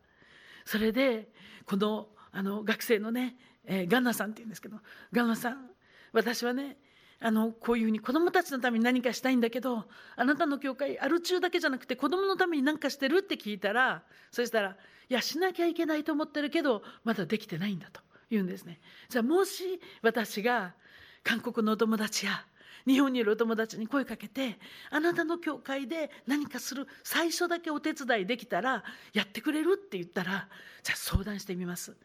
[0.64, 1.28] それで
[1.66, 4.78] このあの学生のね、えー、ガンナさんっていうんですけど
[5.12, 5.70] ガンナさん
[6.12, 6.78] 私はね
[7.24, 9.84] あのこういうふうに子どもたちのために何かしたいんだけど
[10.14, 14.76] あなたの教会アル中だけじゃなくて子どものために何かしてるって聞いたらそしたら
[15.08, 18.78] いやしなきゃいけないと思ってるけどまだできてないんだと言うんですね。
[19.08, 20.74] じゃあもし私が
[21.22, 22.44] 韓国のお友達や
[22.86, 24.58] 日本にいるお友達に声かけて
[24.90, 28.84] あなたの教会で何かする最初だけお手伝いできたら
[29.14, 30.46] やってくれるって言ったら
[30.82, 31.96] じゃあ相談してみます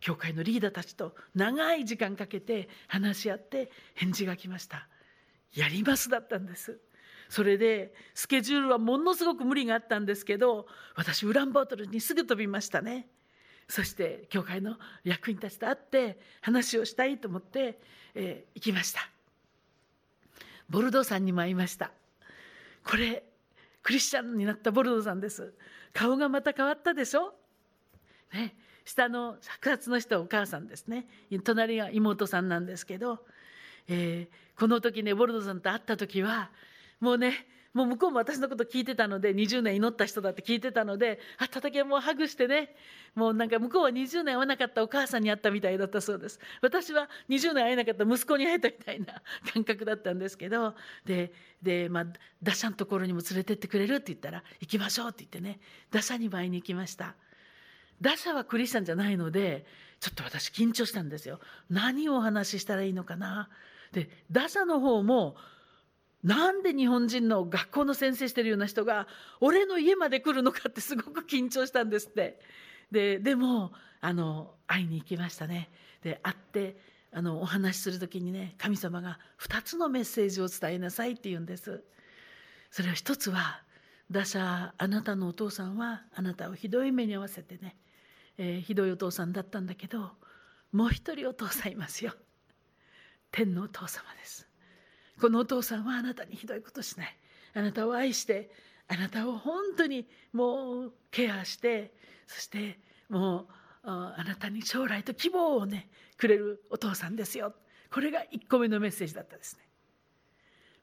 [0.00, 4.86] 教会のリーダーたちと長い時間かけて話し合って返事が来ました。
[5.54, 6.78] やりますだったんです。
[7.28, 13.08] それでスケジュールはものすごく無理があったんですけど私ウランバートルにすぐ飛びましたね。
[13.68, 17.78] そして教会の役員たちと会って話をしたいと思って、
[18.14, 19.10] えー、行きました。
[20.70, 21.90] ボルドーさんにも会いました。
[22.84, 23.24] これ
[23.82, 25.52] クリスチャンになったボルドーさんです。
[25.92, 27.34] 顔がまた変わったでしょ？
[28.32, 28.56] ね。
[28.88, 31.06] 下の白髪の人はお母さんですね。
[31.44, 33.18] 隣が妹さんなんですけど、
[33.86, 36.50] えー、この時ねボルドさんと会った時は
[36.98, 37.34] もうね
[37.74, 42.74] もう向こうも私のこと聞いてたので20年祈った人だって聞いてたので会った時はもうハグしてね
[43.14, 46.40] もうなんか向こうは20年会わなかったお母さんに会ったみたいだったそうです。
[46.62, 49.22] 私は20年会えなかった息子に会えたみたいな
[49.52, 50.74] 感覚だったんですけど
[51.04, 51.30] で
[51.62, 52.06] で、まあ、
[52.42, 57.14] 打者のところにも連れてってくれるって言ったら行きましょうって言ってね打者に会いに行きました。
[58.00, 59.66] 打者はクリスチャンじゃないので
[60.00, 61.40] ちょっと私緊張したんですよ。
[61.70, 63.48] 何をお話ししたらいいのかな。
[63.92, 65.36] で打者の方も
[66.22, 69.06] なんで日本人の学校の先生してるような人が
[69.40, 72.40] 俺の家まで来るのかってすごく緊張したんですって。
[72.90, 75.70] ででもあの会いに行きましたね。
[76.02, 76.76] で会って
[77.12, 81.82] あのお話しする時にね神様が2つのメッセージを伝えなさいって言うんです。
[82.70, 83.62] それは一つは
[84.10, 87.76] 打者あなたのお父さんはあなたをひどい目に遭わせてね、
[88.38, 90.12] えー、ひどいお父さんだったんだけど
[90.72, 92.14] もう一人お父さんいますよ。
[93.30, 94.48] 天のお父様です。
[95.20, 97.16] このお父さんはあなたにひどいことしない。
[97.54, 98.50] あなたを愛して
[98.86, 101.94] あなたを本当にもうケアして
[102.26, 103.48] そしてもう
[103.82, 107.54] あなたに将来と希望をねくれるお父さんですよ。
[107.90, 109.66] これが1個目のメッセージだったですね。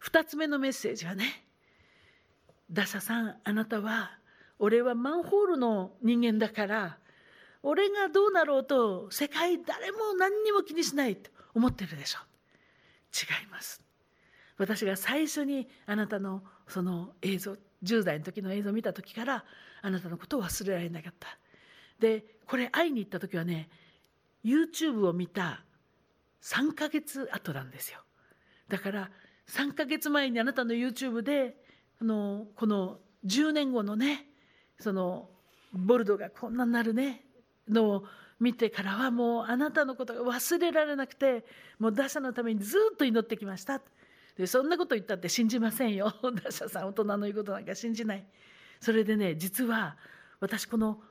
[0.02, 1.46] 2つ目のメッセージはね
[2.70, 4.18] ダサさんあなたは
[4.58, 6.98] 俺はマンホールの人間だから
[7.68, 12.20] 俺がどうなろうと世界誰も何にも気にしないと思ってるでしょ。
[13.12, 13.82] 違います。
[14.60, 19.44] 私が最初にあなたのその映像10代の時の映像を見た時から
[19.82, 21.28] あなたのことを忘れられなかった。
[22.00, 23.68] でこれ会いに行った時はね
[24.44, 25.64] YouTube を見た
[26.44, 28.00] 3ヶ月後なんですよ。
[28.68, 29.10] だから
[29.50, 31.56] 3ヶ月前にあなたの YouTube で
[32.00, 34.28] あのこの10年後のね
[34.80, 35.32] その
[35.74, 37.25] ボルドがこんなになるね
[37.70, 38.04] のを
[38.40, 41.46] 見てからはもうあなたのことが忘れられなくて
[41.80, 43.82] もう打者のためにずっと祈ってきました。
[44.38, 46.14] でそんなこと言ったって信じませんよ。
[46.44, 48.26] 打者さん大人の言うことなんか信じない。
[48.82, 49.98] それでね実は
[50.40, 51.02] 私この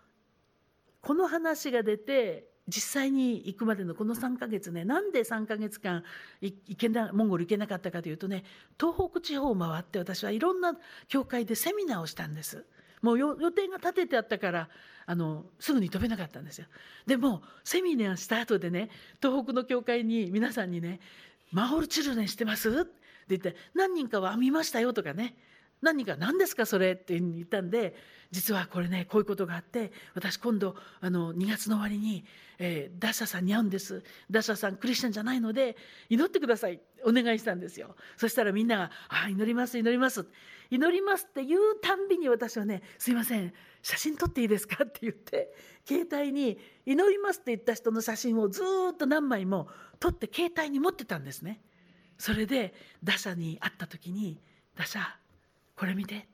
[1.01, 6.03] この話が出て実際に行くまでのこの3ヶ月ねなんで3ヶ月間
[6.41, 8.45] 行けなモンゴル行けなかったかというとね
[8.79, 10.77] 東北地方を回って私はいろんな
[11.09, 12.65] 教会でセミナーをしたんです。
[13.03, 14.69] もう予定が立ててあったから
[15.07, 16.67] あのすぐに飛べなかったんですよ
[17.07, 18.89] でもセミナーした後でね
[19.23, 21.01] 東北の教会に皆さんにね
[21.53, 22.93] 「マホルチルネンしてます?」って
[23.29, 25.37] 言って「何人かは見ましたよ」とかね
[25.83, 27.95] 何人か何ですかそれって言ったんで
[28.31, 32.25] 実はこれねこういうことがあって私今度あの2月の終わりに、
[32.59, 34.03] えー、ダッシャさんに会うんです。
[34.31, 35.77] ダッシャさんクリスチャンじゃないので
[36.09, 36.81] 祈ってください。
[37.05, 37.95] お願いしたんですよ。
[38.17, 40.27] そしたらみんなが「あ祈ります祈ります」
[40.71, 45.53] 祈りますって言うたんびに私はね「すいません写真撮っていいですか?」って言って
[45.87, 49.69] 携帯に「祈ります」って言った人の写真をずっと何枚も
[50.01, 51.63] 撮って携帯に持ってたんですね。
[52.19, 54.41] それで打者に会った時に
[54.75, 55.19] 「打者
[55.77, 56.29] これ見て。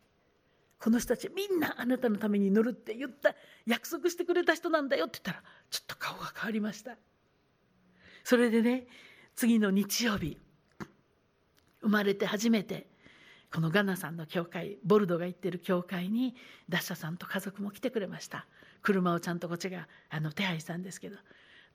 [0.78, 3.34] この人たちみんなあなたのために祈るって言った。
[3.66, 5.06] 約束してくれた人なんだよ。
[5.06, 6.96] って言ったらちょっと顔が変わりました。
[8.24, 8.86] それでね
[9.36, 10.38] 次の日曜日
[11.82, 12.86] 生まれて初めて
[13.52, 16.34] このガナさんの教会ボルドが行ってる教会に
[16.68, 18.46] ダッシャさんと家族も来てくれました。
[18.82, 21.16] 車をちゃんとこっちがあの手配したんですけど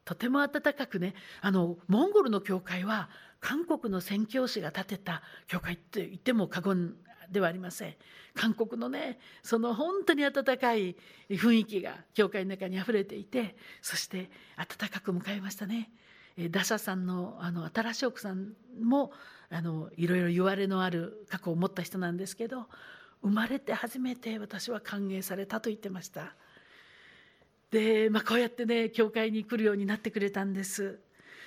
[0.05, 6.95] とても温かくねあのモンゴルの教会は韓国の宣教師が建てた教会って言っても過言
[7.31, 7.95] ではありません。
[8.33, 10.95] 韓国のねその本当に温かい
[11.29, 15.91] 雰囲気が教会の中にあふれていてそして温かく迎えましたね。
[16.49, 19.11] 打者さんのあの新しい奥さんも
[19.49, 22.67] あのいろいろ言われのある過去を持った人なんですけど
[23.21, 26.35] 生まれて初めて私は歓迎されたと言ってました。
[27.71, 30.99] で、まあ、こうやってね教会に来るようになってくれたんです。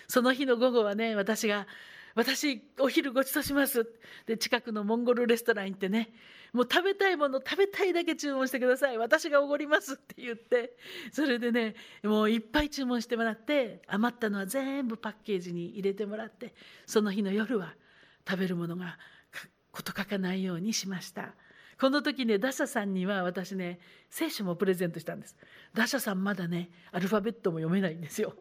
[0.09, 1.67] その日の午後はね私が
[2.19, 3.89] 私お昼ごちそうします。
[4.27, 6.11] で近くのモンゴルレストラン行ってね。
[6.53, 8.99] もう食べたいもの食べたいだけ注文してください。
[8.99, 10.77] 私がおごりますって言って。
[11.13, 16.55] それでねもういっぱい注文してもらって余ったのは全部パッケージに入れてもらって
[16.87, 17.73] その日の夜は
[18.29, 18.99] 食べるものが
[19.71, 21.37] こと書かないようにしました。
[21.81, 23.79] この時ね打者さんには私ね
[24.11, 25.37] 聖書もプレゼントしたんです。
[25.73, 28.35] 打者さんまだねアルファベットも読めないんですよ。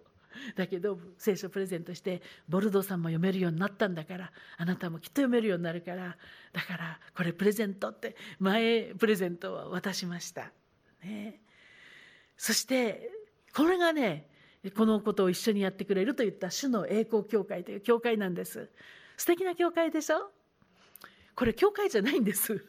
[0.55, 6.17] だけど聖書プレゼントしてボルドーさんも読めるようになったんだからあなたもきっと読めるようになるから
[6.53, 10.51] だからこれプレゼントって前プレゼントを渡しました。
[11.03, 11.41] ね、
[12.37, 13.11] そして
[13.55, 14.27] これがね
[14.75, 18.69] このことを一緒にやってくれるといった主の栄光教会という教会なんです。
[19.15, 20.31] 素敵な教会でしょ？
[21.35, 22.65] これ教会じゃないんです。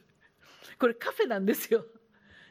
[0.79, 1.85] これカフェなんですよ。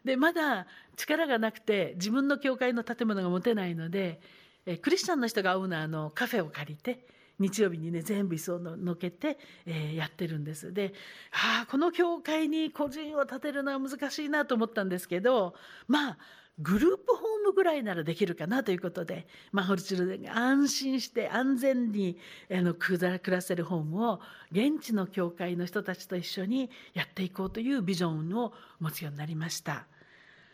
[0.03, 4.19] でまだ力がなくて自分の教会の建物が持てないので
[4.67, 7.07] えクリスチャンの人が会うのはあのカフェを借りて
[7.39, 10.73] 日曜日にね全部椅子をのけて、えー、やってるんです。
[10.73, 10.93] で、
[11.31, 15.53] はあ、この教会に個人を建てるのは難しいなと思ったんですけど
[15.87, 16.17] まあ
[16.59, 22.17] グループホームぐらいならできるかなということでマホルチルデンが安心して安全に
[22.51, 24.19] あの暮らせるホームを
[24.51, 29.85] 現地の教会の人たちと一緒にやっていこうというビジョンを持つようになりました。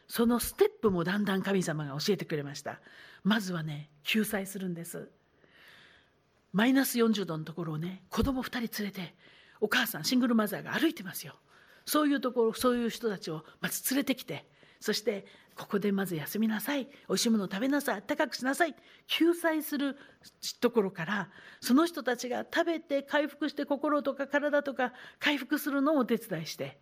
[0.07, 2.79] そのステップもだんだん神様が教えてくれました。
[3.23, 5.09] まずはね救済するんです。
[6.51, 9.15] マイナス40度のところをね子供2人連れて
[9.59, 11.35] お母さんシングルマザーが歩いてますよ。
[11.85, 14.45] そういうところそういう人たちをまず連れてきて
[14.79, 16.87] そしてここでまず休みなさい。
[17.07, 17.95] おいしいものを食べなさい。
[17.95, 18.75] あったかくしなさい。
[19.07, 19.97] 救済する
[20.59, 21.29] ところから
[21.61, 26.79] その人たちが食べて回復して心とか体とか回復するのをお手伝いして。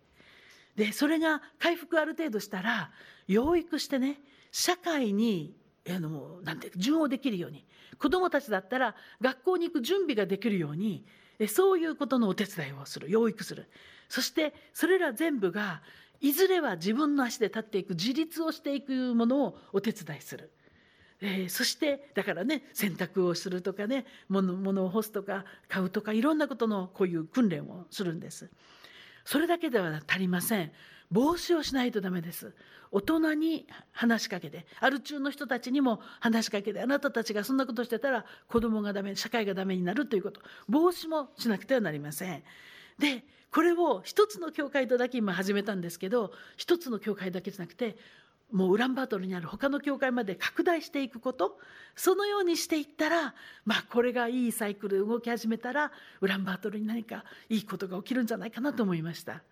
[0.76, 2.90] でそれが回復ある程度したら
[3.26, 5.54] 養育してね社会に
[5.90, 7.64] あのなんて順応できるように。
[7.98, 11.04] 子どもたちだったら学校に行く準備ができるように
[11.48, 13.10] そういうことのお手伝いをする。
[13.10, 13.68] 養育する。
[14.08, 15.82] そしてそれら全部が
[16.20, 20.50] いずれは自分の足で立っていく自立をしていくものをお手伝いする。
[21.20, 28.50] えー、そしてだからね洗濯をするとかね物物を干すとか買うとかいろんなことのこういう訓練をするんです。
[29.24, 30.72] それだけでは足りません。
[31.10, 32.54] 帽子をしないとダメです。
[32.90, 40.40] 大人に話しかけてある中の人たちにも話しかけてあなたたちがそんなことしてたら子どもがダメ社会がダメになるということ。
[40.68, 42.42] 防止もしなくてはなりません。
[42.98, 47.96] でこれを一つの教会とだけ今始めたんですけど一つの教会だけじゃなくて
[48.52, 51.58] もうウランバートルにある他の教会まで拡大していくこと
[51.96, 53.34] そのようにしていったら
[53.64, 59.42] まあこれがいいサイクルで動き始めたらウランバートルに何かいいことが起きるんじゃないかなと思いました。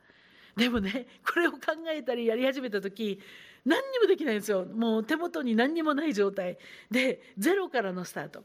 [0.57, 1.59] でもねこれを考
[1.95, 3.21] えたりやり始めた時
[3.65, 4.65] 何にもできないんですよ。
[4.65, 6.59] もう手元に何にもない状態。
[6.91, 8.45] でゼロからのスタート。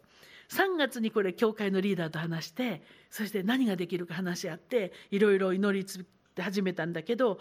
[0.50, 5.86] 3月にこれ教会のリーダーと話してそして何ができるか話し合っていろいろ祈り
[6.40, 7.40] 始めたんだけど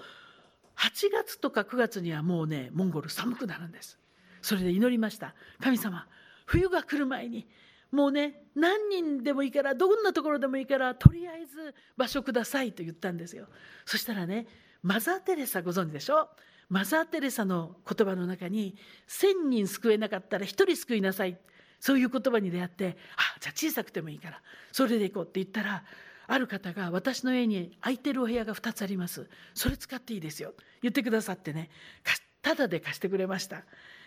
[0.76, 3.98] 8月とか9月にはもうねモンゴル寒くなるんです。
[4.42, 5.34] それで祈りました。
[5.60, 6.06] 神様
[6.46, 7.46] 冬が来る前に
[7.90, 13.46] もうね何人でもいいからどんなところでもいいからとりあえず場所くださいと言ったんですよ。
[13.86, 14.46] そしたらね
[14.82, 16.28] マザー・テレサご存知でしょ？
[16.68, 18.76] マザー・テレサの言葉の中に
[19.08, 21.38] 1,000人救えなかったら1人救いなさい。
[21.78, 24.40] そういう言葉に出会ってあじゃあ小さくてもいいから。
[24.72, 25.84] それで行こうって言ったら
[26.26, 29.28] ある方が私の家に空いてるお部屋が2つあります。
[29.54, 30.54] それ使っていいですよ。
[30.82, 31.70] 言ってくださってね。
[32.42, 33.64] ただで貸してくれました。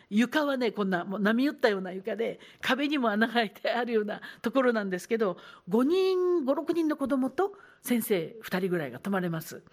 [0.09, 5.37] 床はねこんなもう波打ったような床で壁にも穴が開いてあるようなところなんですけど
[5.69, 7.51] 5人56人の子供と
[7.81, 9.63] 先生2人ぐらいが泊まれます。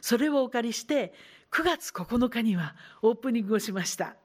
[0.00, 1.14] それをお借りして
[1.52, 4.16] 9月9日にはオープニングをしました。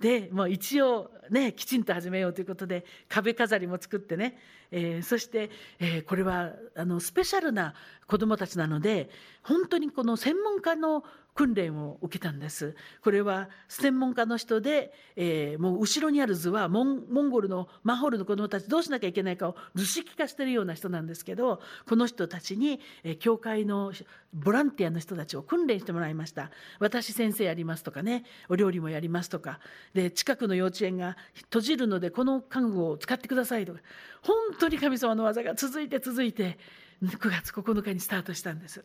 [0.00, 4.38] でもう一応ねきちんと始めようということで壁飾りも作ってね、
[4.78, 7.72] えー、そして、えー、これはあのスペシャルな
[8.06, 9.08] 子どもたちなので
[9.42, 11.02] 本当にこの専門家の
[11.34, 12.74] 訓練を受けたんです。
[13.02, 23.92] これは専門家の人で、えー、もう後ろにある図はモンモンゴルのマホールの子どもたちどうしなきゃいけないかを図式化してるような人なんですけどこの人たちに、えー、教会の
[24.32, 26.50] ボランティアの人たちを訓練してもらいました。
[26.78, 29.60] 私先生やりますとかねお料理もやりますとか。
[29.92, 33.80] で近くの幼稚園が閉じるのでこの家具を使ってくださいとか。
[34.22, 36.58] 本当に神様の技が続いて続いて
[37.02, 38.84] 9月9日にスタートしたんです。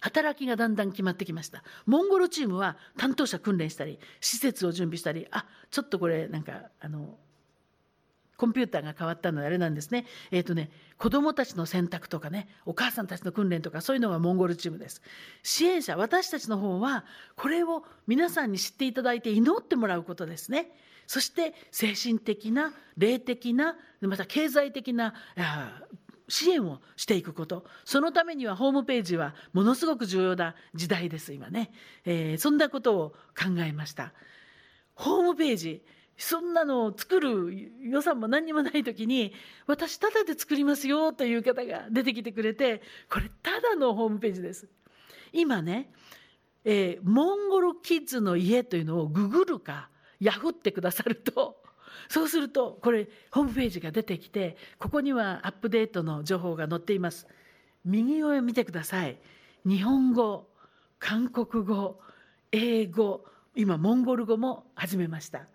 [0.00, 7.16] 働きがだんだん決まってきましたモンゴルチームは担当者訓練したり施設を準備したりあちょっとこれなんかあの
[8.42, 10.04] コンピューターが変わったのであれなんですね。
[10.32, 15.00] えっ、ー、とね、子供たちの選択とかね、お母さんたちの訓練とかそういうのがモンゴルチームです。
[15.44, 17.04] 支援者、私たちの方は、
[17.36, 20.72] これを皆さんに知っていただいて祈ってもらうことですね。
[21.06, 25.14] そして精神的な、霊的な、また経済的な
[26.28, 27.64] 支援をしていくこと。
[27.84, 31.72] そのためにはホームページはものすごく重要な時代です今ね、
[32.04, 34.12] えー、そんなことを考えました。
[34.94, 35.84] ホームページ
[36.16, 39.32] そんなのを作る予算も何にもない時に
[39.66, 44.68] 私ただで作りますよという方が出てきてくれてこれただのホームページです。
[45.32, 45.90] 今ね、
[46.64, 49.88] えー、モンゴルキッズの家というのをググるか
[50.22, 51.60] ヤフってくださると。
[52.08, 57.26] そうするとこれホームページが出てきてここにはアップデートの情報が載っています。
[57.84, 59.18] 右上見てください。
[59.66, 60.48] 日本語
[60.98, 62.00] 韓国語
[62.52, 65.46] 英語今モンゴル語も始めました。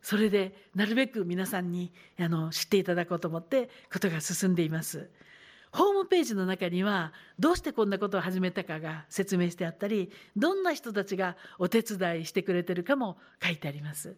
[0.00, 5.10] それでなるべく皆さんにあの知っていただこうと思ってことが進んでいます。
[5.76, 14.16] ホームページの中にはどうしてこんなことを始めたかが説明してあったりどんな人たちがお手伝いしてくれてるかも書いてあります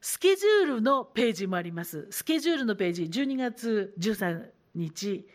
[0.00, 2.06] スケジュールのページもあります。
[2.10, 5.26] スケジュールのページ、12月13日、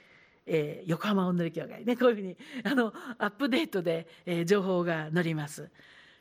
[0.46, 5.70] えー、横浜おんのり協会ね、こういうふうにあのアップデートで、えー、情報が載ります。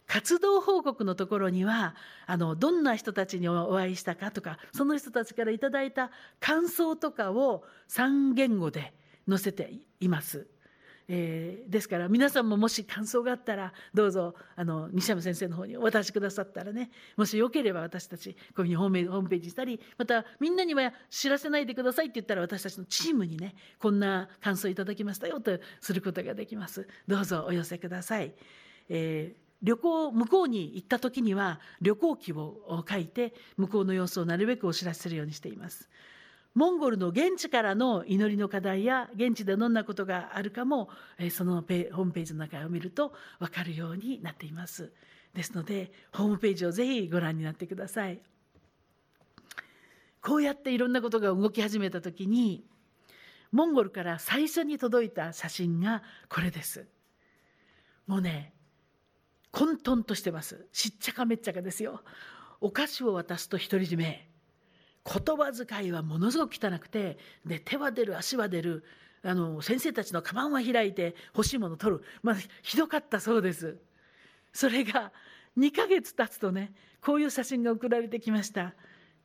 [0.06, 1.94] 活動報告のところには
[2.26, 6.10] あのどんな人たちにお会いしたかとかその人たちからいただいた
[6.40, 8.92] 感想とかを3言語で
[9.30, 10.46] 載せています。
[11.12, 28.32] えー、ですから皆さんももし感想があったらどうぞあの西山先生の方にお渡しくださったらねもしよければ私たちこういうふうにホームページしたりまたみんなには知らせないでくださいって言ったら私たちのチームにねこんな感想いただきましたよとすることができますどうぞお寄せください、
[28.88, 35.90] えー旅行向こうに行った時には旅行記を書いて向こうの様子をなるべくお知らせするようにしています。
[36.55, 40.88] モンゴルの現地からの祈りの課題や現地でどんなことがあるかも
[41.30, 44.92] そのホームページの中を見ると分かるようになっています。
[45.32, 48.20] ですのでホームページをぜひご覧になってください。
[50.20, 52.64] こうやっていろんなことが動き始めた時に
[53.53, 56.86] モンゴルから最初に届いた写真がこれです。
[58.07, 58.53] もうね
[59.53, 60.66] 混沌としてます。
[60.72, 62.03] しっちゃかめっちゃかですよ。
[62.61, 64.29] お菓子を渡すと独り占め。
[65.05, 68.84] 言葉遣いはものすごく汚くてで手は出る足は出る
[69.22, 73.78] あの先生たちのカバンは開いて欲しいものを取る、まあ、ひどかったそうです。
[74.53, 75.12] それが
[75.59, 76.72] 2ヶ月経つとね
[77.03, 78.74] こういう写真が送られてきました。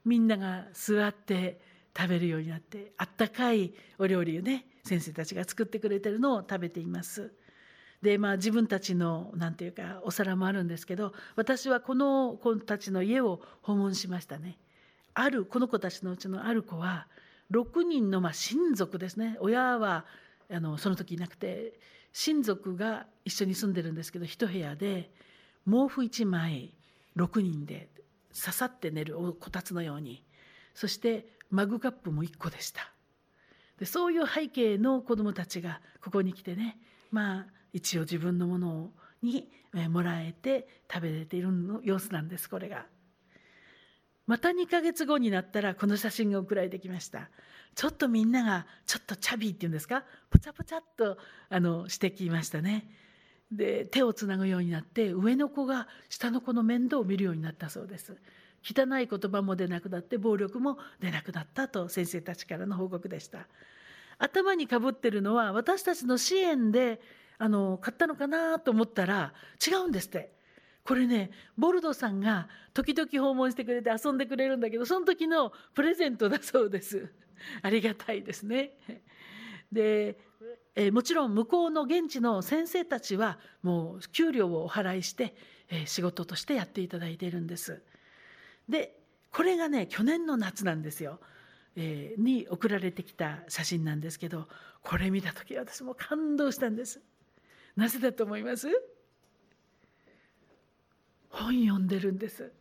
[0.03, 1.59] みんなが座って
[1.97, 7.33] 食べるようになってあったかいお料理をね先生たちが作ってくれてるのを食べています。
[8.01, 14.57] でまあ自分たちの何て言うかお皿もあるんですけど私はこの子たちの家を訪問しましたね。
[15.15, 17.07] あるこの子たちのうちのある子は
[17.51, 19.37] 6人のまあ親族ですね。
[19.39, 20.05] 親は
[20.51, 21.79] あのその時いなくて
[22.13, 25.11] 親族が一緒に住んでるんですけど一部屋で
[25.65, 26.73] 毛布1枚
[27.15, 27.89] 6人で
[28.33, 30.23] 刺さって寝るこたつのように。
[30.73, 32.91] そしてマグカップも1個でした。
[33.79, 36.77] でそういう背景の子どもたちがここに来てね
[37.11, 38.91] まあ一応自分のもの
[39.21, 39.49] に
[39.89, 42.85] もらえて食べれているの様子なんですこれが。
[44.27, 47.29] また2ヶ月後になったらこの写真が送られてきました。
[47.75, 50.03] ちょっとみんながちょっとチャビーっていうんですか？
[50.29, 51.17] ポチャポチャっと
[51.49, 52.89] あのしてきましたね。
[53.51, 58.17] で手をつなぐようになって上の子が下の子の面倒を見るようになったそうです。
[58.63, 63.47] 汚い言葉も出なくなって暴力も出なくなったと先生たちからの報告でした。
[64.17, 66.99] 頭にかぶってるのは私たちの支援で
[67.37, 69.33] あの買ったのかなと思ったら
[69.65, 70.34] 違うんですって。
[70.85, 77.09] これねボルドさんが時々訪問してくれて遊んでくれるんだけどその時のプレゼントだそうです。
[77.63, 78.77] ありがたいですね。
[79.71, 80.17] で
[80.75, 85.33] えもちろん向こうの現地の先生たちはもう給料をお払いして、
[85.69, 87.81] え仕事としてやっていただいているんです。
[88.69, 88.99] で
[89.31, 91.19] これがね去年の夏なんですよ、
[91.75, 94.47] えー、に送られてきた写真なんですけど
[94.81, 97.01] これ見た時私も感動したんです。
[97.75, 98.67] なぜだと思います？
[101.35, 102.51] 本読んでるんです。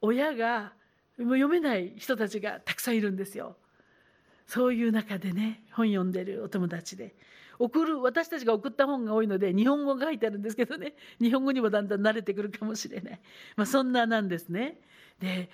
[0.00, 0.72] 親が
[1.18, 3.56] もう読めない人たちがたくさんいるんですよ。
[4.46, 7.14] そういう中でね本読んでるお友達で。
[7.58, 13.20] 送る私たちが送った本が多いので日本語が書いてあるんですけどね日本語にもだんだん慣れてくるかもしれない、
[13.56, 14.78] まあ、そんななんですね。
[15.18, 15.50] で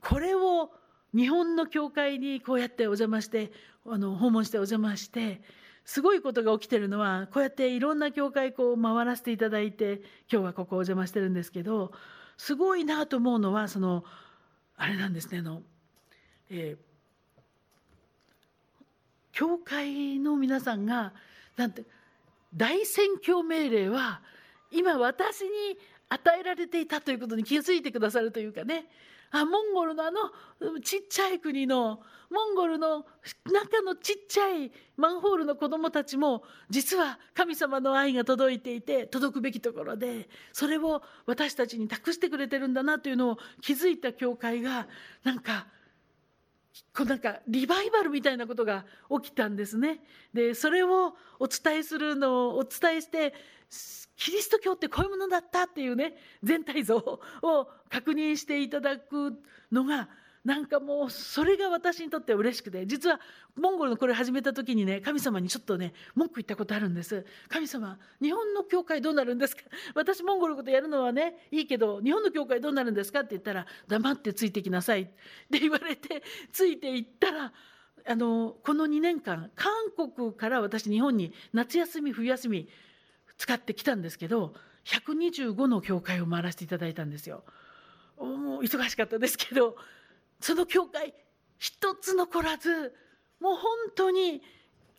[0.00, 0.70] これを
[1.14, 3.50] 日本の教会にこうやってお邪魔して
[3.86, 5.40] あの訪問してお邪魔して
[5.88, 11.92] すごいことが起きてるのはこうやっていろんな教会こう回らせていただいて今日はここお邪魔してるんですけど
[12.36, 14.04] すごいなと思うのはその
[14.76, 15.62] あれなんですねあの、
[16.50, 16.78] えー、
[19.32, 21.14] 教会の皆さんが
[21.56, 21.84] なんて
[22.54, 24.20] 大宣教命令は
[24.70, 25.48] 今私に
[26.10, 28.84] 与えられていたということに気づいてくださるというかね
[29.30, 32.00] あモンゴルのあのちっちゃい国の
[32.30, 33.06] モンゴルの
[33.46, 44.86] 中のちっちゃいマンホールの子どもたちも実は神様の愛が届いていて届くべきところでそれを私たちに託してくれてるんだなというのを気づいた教会が
[45.24, 45.66] なんか
[46.94, 48.84] こうなんかリバイバルみたいなことが
[49.22, 50.00] 起きたんですね。
[50.32, 53.34] でそれをお伝えするのをお伝えして
[54.16, 59.34] キリスト教ってこういうものだったっていうね全体像を確認していただく
[59.70, 60.08] のが
[60.48, 63.20] なんかもうそれが私にとっては嬉しくて実は
[63.54, 67.26] モンゴルのこれ始めた時にね神様にちょっとね文句言ったことあるんです。
[67.50, 69.62] 神様日本の教会どうなるんですか？
[69.94, 73.20] 私モンゴルのことやるのはねいいけど日本の教会どうなるんですか？
[73.20, 75.02] って言ったら黙ってついてきなさい。
[75.02, 75.04] っ
[75.52, 77.52] て言われてついていったら
[78.06, 82.70] あのこの2年間韓国から私日本に夏休み冬休み
[83.36, 84.54] 使ってきたんですけど
[84.86, 87.44] 125の教会を回らせていただいたんですよ。
[88.18, 89.76] 忙しかったですけど。
[90.40, 91.14] その教会
[91.58, 92.94] 一つ残らず
[93.40, 93.62] もう本
[93.94, 94.42] 当に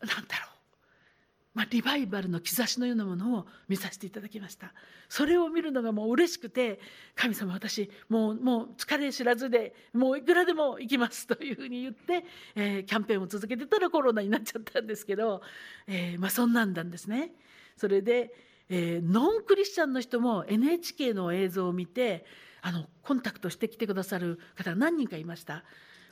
[0.00, 4.72] 何だろう、まあ、リバイバルの兆しのようなものを見させていただきました。
[5.08, 6.78] それを見るのがもう嬉しくて
[7.16, 12.24] 神様私もうもう疲れ知らずでもういくらでも行きます というふうに言って、
[12.54, 15.42] えー、キャンペーンを続けてたらコロナになっちゃったんですけど、
[15.86, 17.32] えー、まあ、そんなんなんですね。
[17.76, 18.32] それで、
[18.68, 22.24] えー、ノンクリスチャンの人も NHK の映像を見て
[22.62, 25.64] あのコンタクトしてきてくださる方何人かいました。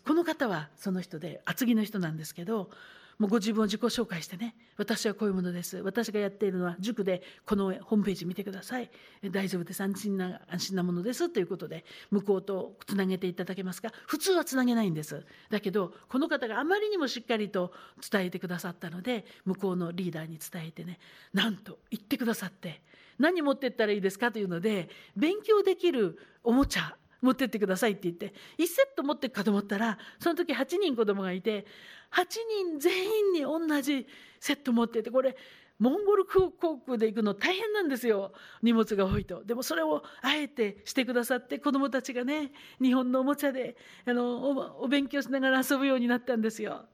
[0.07, 2.70] この方はその人で厚木の人なんですけど
[3.18, 8.90] もうご自分を自己紹介してね私はこういうものです私がやっているのは塾でこのホームページ見てください。
[9.30, 13.90] 大丈夫です安心な安心なものですということで向こうとつなげていただけますか。
[14.07, 15.26] 普通はつなげないんです。
[15.51, 17.72] だけどこの方があまりにもしっかりと
[18.09, 21.01] 伝えてくださったので向こうのリーダーに伝えてね
[21.34, 22.80] なんと言ってくださって
[23.19, 31.66] 何持ってったらいいですかというので勉強できるおもちゃ持ってってくださいって言って1セット持っていくかと思ったらその時8人子供がいて
[32.12, 32.25] 8
[32.71, 34.07] 人全員に同じ
[34.41, 35.37] セット持っててこれ
[35.79, 42.51] モンゴル航空で行くの大変なんですよ荷物が多いとでもそれをあえてしてくださって子どもたちがね
[42.83, 46.85] 日本のおもちゃであのお勉強しながら遊ぶようになったんですよ。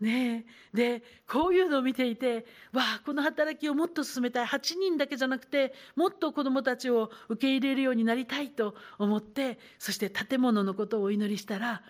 [0.00, 0.44] ね
[0.74, 0.96] え。
[0.98, 4.46] でこういうのを見ていてわあこの働きをもっと進めたい。
[4.46, 11.82] 8人だけじゃなくてもっと子どもたちを受け入れるようになりたいと思ってそして建物のことをお祈りしたら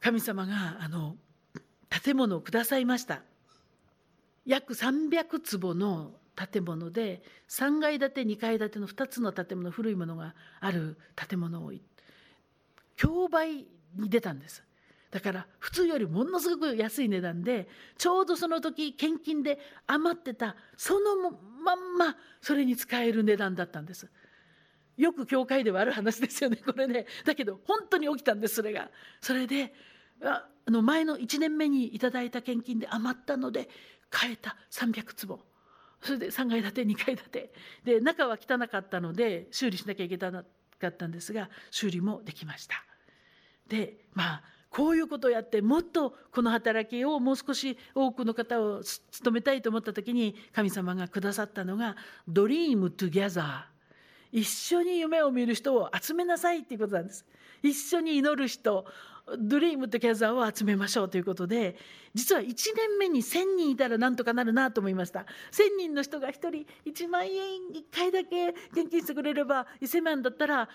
[0.00, 1.16] 神様があの
[1.88, 3.22] 建物をくださいました。
[4.46, 11.72] 約300坪の建物で3階建て2階建ての2つの建物古いものがある建物を
[12.96, 14.62] 競売に出たんです。
[15.10, 21.30] だから普通よりものすごく安い値段でちょうどその時献金で余ってたその
[21.64, 24.08] まんまそれに使える値段だったんです。
[24.96, 27.06] よく教会ではある話ですよね これね。
[27.24, 28.90] だけど本当に起きたんですそれが。
[29.20, 29.74] それで
[30.22, 33.68] あの前の1年目にいただいた献金で余ったので
[34.10, 35.44] 買えた300坪。
[36.02, 37.52] それで3階建て2階建て。
[37.84, 40.44] で中は汚かったので修理しなきゃいけな
[40.78, 42.84] かったんですが修理もできました。
[43.66, 51.96] でまあこういうことをやってもっとこの働きをもう少し多くの方を務めたいと思った時に神様がくださったのが
[52.28, 53.70] 「Dream Together」
[54.32, 57.26] 一緒に夢を見る人を集めなさいっていうことなんです。
[57.62, 58.86] 一緒に祈る人
[59.38, 61.76] Dream Together を集めましょうということで
[62.14, 65.20] 実は1年目に1,000人いたらなんとかなるなと思いました。
[65.52, 70.68] 1,000人の人が1人1万円1回だけ献金してくれれば1,000万だったら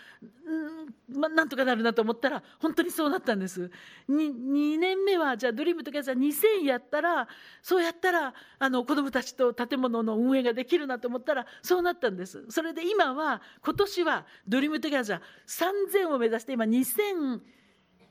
[0.45, 3.69] うん、ま、なんとかなるなと思ったら本当にそうなったんです。
[4.09, 7.27] 2, 2年目はじゃあ Dream Together 2,000やったら
[7.61, 12.45] そうやったらあの子どもたちと建物の運営ができるなと思ったらそうなったんです。
[12.49, 17.41] それで今は今年は Dream Together 3,000を目指して今2,000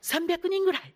[0.05, 0.93] 300人ぐらい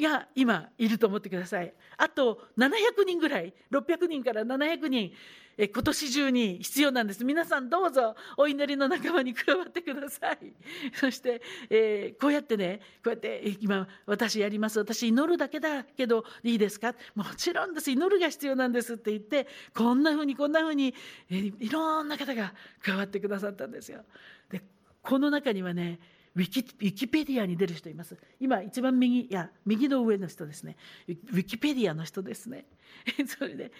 [0.00, 1.74] が今いると思ってください。
[1.96, 5.12] あと700人ぐらい600人から700人
[5.58, 7.24] え今年中に必要なんです。
[7.24, 10.38] 皆さんどうぞお祈りの仲間に加わってください。
[10.94, 14.78] そして、えー、こうやってねこうやって今私やります。
[14.78, 16.94] 私祈るだけだけどいいですか？
[17.14, 17.90] もちろんです。
[17.90, 18.94] 祈るが必要なんです。
[18.94, 20.94] って言ってこんなふうにこんなふうに、
[21.28, 24.04] えー、いろんな方が加わってくださったんですよ。
[24.48, 24.62] で
[25.02, 25.98] この中にはね
[26.36, 28.16] ウィキウィキペディアに出る人います。
[28.38, 30.76] 今一番右いや右の上の人ですね。
[31.08, 32.66] ウィキペディアの人ですね。
[33.26, 33.72] それで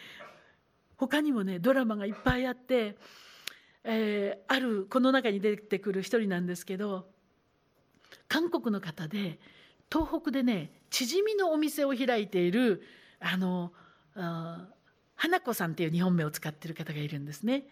[0.97, 2.97] 他にもねドラマがいっぱいあって、
[3.85, 7.09] えー、あるこの中に出てくる一人なんですけど
[8.29, 9.39] 韓国の方で
[9.91, 12.83] 東北でねチヂミのお店を開いている
[13.21, 13.73] あの
[14.15, 14.69] あ
[15.15, 17.65] 花子さんっていう日本名を使ってる方がいるんですね。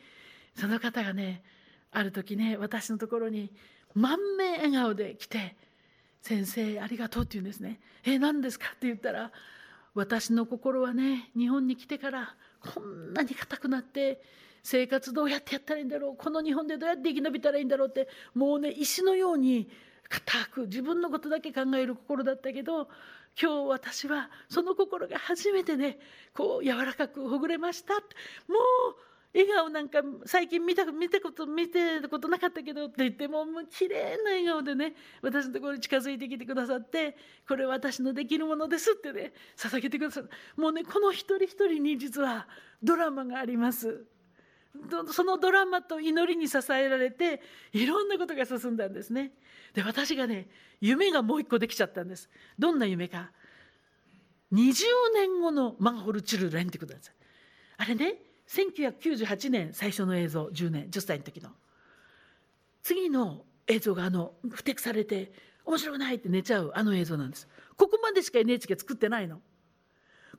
[0.55, 1.43] その方がね
[1.91, 3.53] ある時ね私のところに
[3.99, 5.57] 満面笑顔で来て
[6.23, 7.81] 「先生ありがとう」って言うんですね。
[8.05, 9.33] え何ですかって言ったら
[9.95, 14.23] 「私の心はね日本に来てからこんなに硬くなって
[14.63, 19.69] 生活どうやってやったらいいんだろうこの日本でどうやって生き延びたらいいんだろうってもうね石のように
[20.09, 22.89] 固く自分のことだけ考える心だったけど
[23.41, 25.99] 今日私はその心が初めてね
[26.35, 37.17] こう柔らかくほぐれましたもう笑顔なんか最近見た見たこと見てたことなかったけどって言ってももう綺麗な笑顔でね私のところに近づいてきてくださって
[37.47, 40.31] これ私のできるものですってね捧げてくださる。
[40.57, 42.47] もうねこの一人一人に実は
[42.83, 44.07] ドラマがあります。
[45.13, 47.41] そのドラマと祈りに支えられて
[47.73, 49.33] いろんなことが進んだんですね。
[49.75, 50.49] で私がね
[50.81, 52.31] 夢がもう一個できちゃったんです。
[52.59, 53.31] どんな夢か。
[54.53, 57.15] 20年後のマンホルチルレンってください
[57.79, 58.15] あれね
[58.49, 61.51] 1998年最初の映像10年10歳の時の。
[62.83, 65.33] 次の映像があの不適されて
[65.65, 67.47] 面白くないって寝ちゃうあの映像なんです。
[67.77, 69.41] ここまでしか NHK 作ってないの。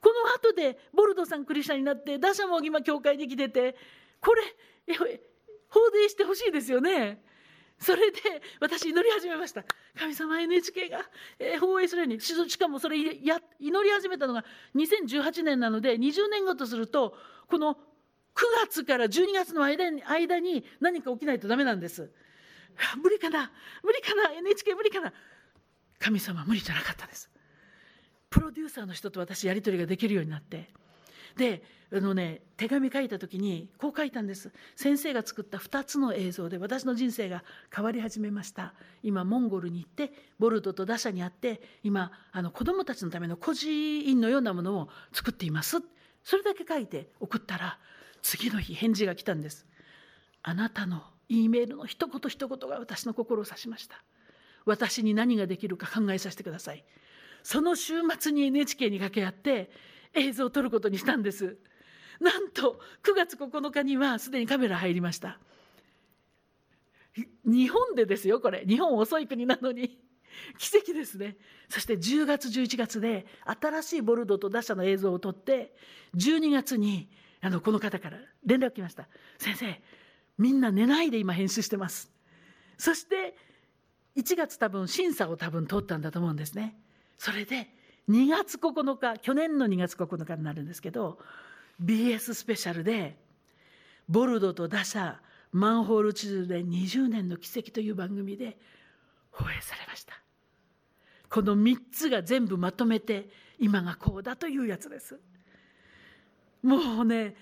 [0.01, 3.75] この後でボルドさんクリスチャンになって打者も今教会に来てて
[4.21, 4.41] これ
[5.69, 7.21] 放映してほしいですよね。
[7.77, 8.19] それで
[8.59, 9.63] 私祈り始めました。
[9.97, 10.99] 神様 NHK が、
[11.37, 12.19] えー、放映するように。
[12.19, 14.43] しかもそれや祈り始めたのが
[14.75, 17.15] 2018年なので20年後とすると
[17.47, 17.77] この
[18.39, 22.09] 9月から12月の間に間に何か起きないとダメなんです。
[23.03, 23.51] 無理かな？
[23.83, 25.11] 無理かな？NHK 無理かな？
[25.99, 27.29] 神様無理じゃなかったです。
[28.29, 30.69] プロデューサーの人と私やり取りができるようになって。
[31.35, 31.61] で
[31.91, 34.53] あのね手紙書いた時にこう書いたんです。
[34.77, 37.43] 先生が作った2つの映像で私の人生が
[37.75, 38.73] 変わり始めました。
[39.03, 45.81] 今モンゴルに行ってボルドと打者に会って今あの子どもたちのための孤児院のようなものを作っています。
[46.23, 47.79] それだけ書いて送ったら
[48.21, 49.65] 次の日返事が来たんです。
[50.43, 54.03] あなたの E メールの一言一言が私の心を指しました。
[54.65, 56.83] 私に何ができるか考えさせてください。
[57.43, 59.71] その週末に NHK に掛け合って
[60.13, 61.57] 映像を撮ることにしたんです。
[62.19, 65.39] なんと9月9日にはすでにカメラ入りました。
[67.45, 68.63] 日本でですよこれ。
[68.67, 69.99] 日本遅い国なのに。
[70.57, 71.37] 奇跡ですね。
[71.69, 75.73] そして10月11月で新しいボルドと打者の映像を撮って
[76.15, 77.09] 12月に
[77.41, 79.07] あのこの方から連絡来ました。
[79.37, 79.81] 先生
[80.37, 82.11] みんな寝ないで今編集してます。
[82.77, 83.35] そして
[84.15, 86.77] 1月多分審査を多分通ったんだと思うんですね。
[87.17, 87.69] それで
[88.09, 91.19] 2月9日去年の2月9日になるんですけど
[91.83, 93.17] BS スペシャルで
[94.07, 95.21] ボルドと打者
[95.51, 98.57] マンホール地図で20年の奇跡という番組で
[99.31, 100.13] 放映されました。
[101.29, 103.29] この3つが全部まとめて
[103.59, 105.19] 今がこうだというやつです。
[106.63, 107.35] もうね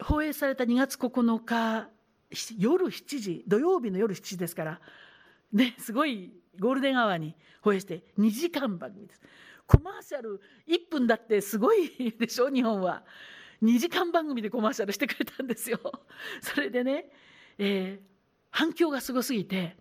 [0.00, 1.88] 放映された2月9日
[2.58, 4.80] 夜7時土曜日の夜7時ですから
[5.52, 9.20] ねすごいゴールデンアワーに放映して2時間番組です。
[9.66, 13.04] コマーシャル1分だってすごいでしょ日本は。
[13.62, 15.78] 2時間番組でコマーシャルしてくれたんですよ。
[16.40, 17.06] それでね、
[17.58, 18.06] えー、
[18.50, 19.76] 反響がすごすぎて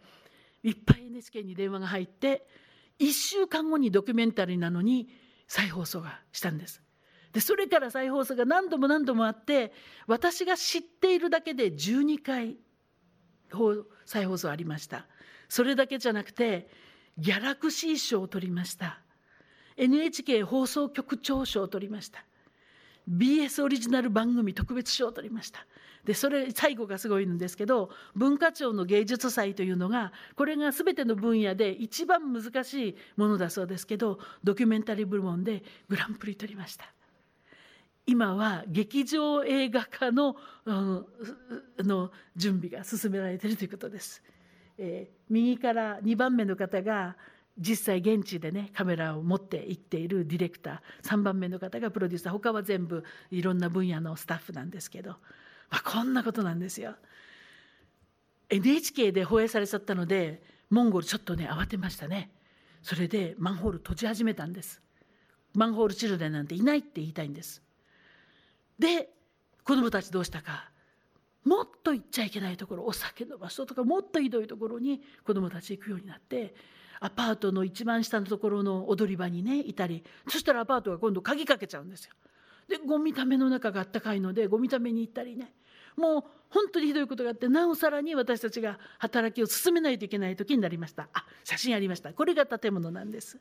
[0.63, 2.45] いっぱい NHK に電話が入って
[2.99, 5.09] 1週間後にドキュメンタリーなのに
[5.47, 6.84] 再放送がしたんです。
[7.34, 9.71] でそれから再放送が何度も何度もあって
[10.07, 12.57] 私が知っているだけで12回
[14.05, 15.05] 再放送ありました。
[15.47, 16.69] それだけじゃなくて
[17.17, 18.99] ギャラクシー賞を取りました。
[19.77, 22.23] NHK 放送局長賞を取りました。
[23.09, 25.65] BS オリジナル番組特別賞を取りました。
[26.05, 36.86] でそれ最後がすごいんですけど文化庁の芸術祭というのがこれが全ての分野で一番難しいものだそうですけどドキュメンタリー部門でグランプリ取りました。
[38.10, 40.36] 今は劇場映画化の,、
[40.66, 41.05] うん、
[41.78, 44.24] の準備が進められているということです、
[44.80, 47.16] えー、右から2番目の方が
[47.55, 55.12] 実際現地でねカメラを持って行っているディレクター3番目の方がプロデューサー他は全部いろんな分野のスタッフなんですけど、
[55.70, 56.95] まあ、こんなことなんですよ。
[58.49, 60.41] NHK で放映されちゃったので
[60.72, 62.32] モンゴルちょっとね慌てましたね。
[62.82, 64.82] それでマンホール閉じ始めたんです。
[65.53, 67.62] マンホールチルデンなんていないって言いたいんです。
[68.80, 69.09] で
[69.63, 70.71] 子どもたちどうしたか。
[71.45, 76.53] もっと行っちゃいけないところお酒の場所とかもっとひどいところに子どもたち行くようになって
[76.99, 82.13] アパートの一番下のところの踊り場にねいたりそしたらアパートが今度鍵かけちゃうんですよ。
[82.67, 85.53] でゴミための中があったかいのでゴミために行ったりね。
[85.95, 91.09] もう本当にひどいことがあってなおさらに私たちが働きを進めないといけない時になりました。
[91.13, 92.13] あ写真ありました。
[92.13, 93.39] これが建物なんです、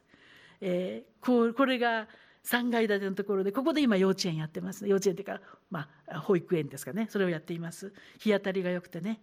[0.61, 2.09] えー、ここれが
[2.51, 4.89] 3階建てのところでここで今幼稚園やってます。
[4.89, 5.41] 幼稚園っていうか、
[5.71, 7.07] まあ、保育園ですかね。
[7.11, 7.93] それをやっています。
[8.19, 9.21] 日当たりが良くてね。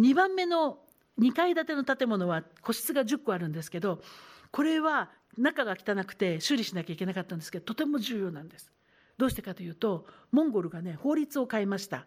[0.00, 0.78] 2番目の
[1.20, 4.02] 2階建ての建物は個室が10個あるんですけど
[4.50, 8.72] これは中が汚くて修理しなきゃいけなかったんですけどとても重要なんです。
[9.16, 12.06] どうしてかというとモンゴルがね法律を変えました。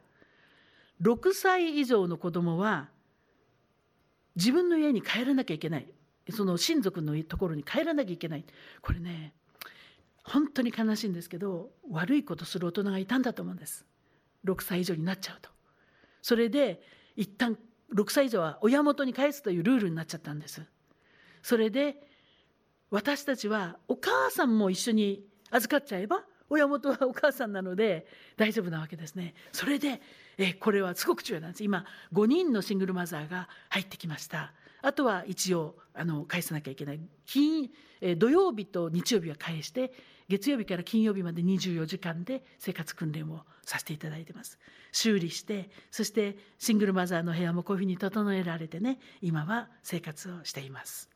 [1.01, 2.89] 6歳以上の子供は
[4.35, 5.87] 自分の家に帰らなきゃいけない。
[6.31, 8.45] その親族のところに帰らなきゃいけない。
[8.81, 9.33] これね
[10.29, 13.85] 本当に悲しいんですけど悪いことする大人がいたんだと思うんです。
[14.45, 15.49] 6歳以上になっちゃうと。
[16.21, 16.81] それで
[17.15, 17.57] 一旦
[17.93, 20.61] 6歳以上は親元に返すというルールになっちゃったんです。
[21.41, 21.95] それで
[22.91, 28.07] 私たちはお母さんも一緒に預かっちゃえば親元はお母さんなので
[28.37, 29.33] 大丈夫なわけですね。
[29.51, 30.01] それで
[30.37, 31.63] えこれはすごく重要なんです。
[31.63, 34.53] 今5人のシングルマザーが入ってきました。
[34.81, 37.01] あとは一応あの返さなきゃいけない。
[37.25, 37.69] 金
[38.01, 39.91] え土曜日と日曜日は返して
[40.29, 44.59] 月曜日から金曜日まで24時間で生活訓練をさせていただいてます。
[44.91, 51.09] 修理してそしてシングルマザーの部屋もこういうふうに整えられてね今は生活をしています。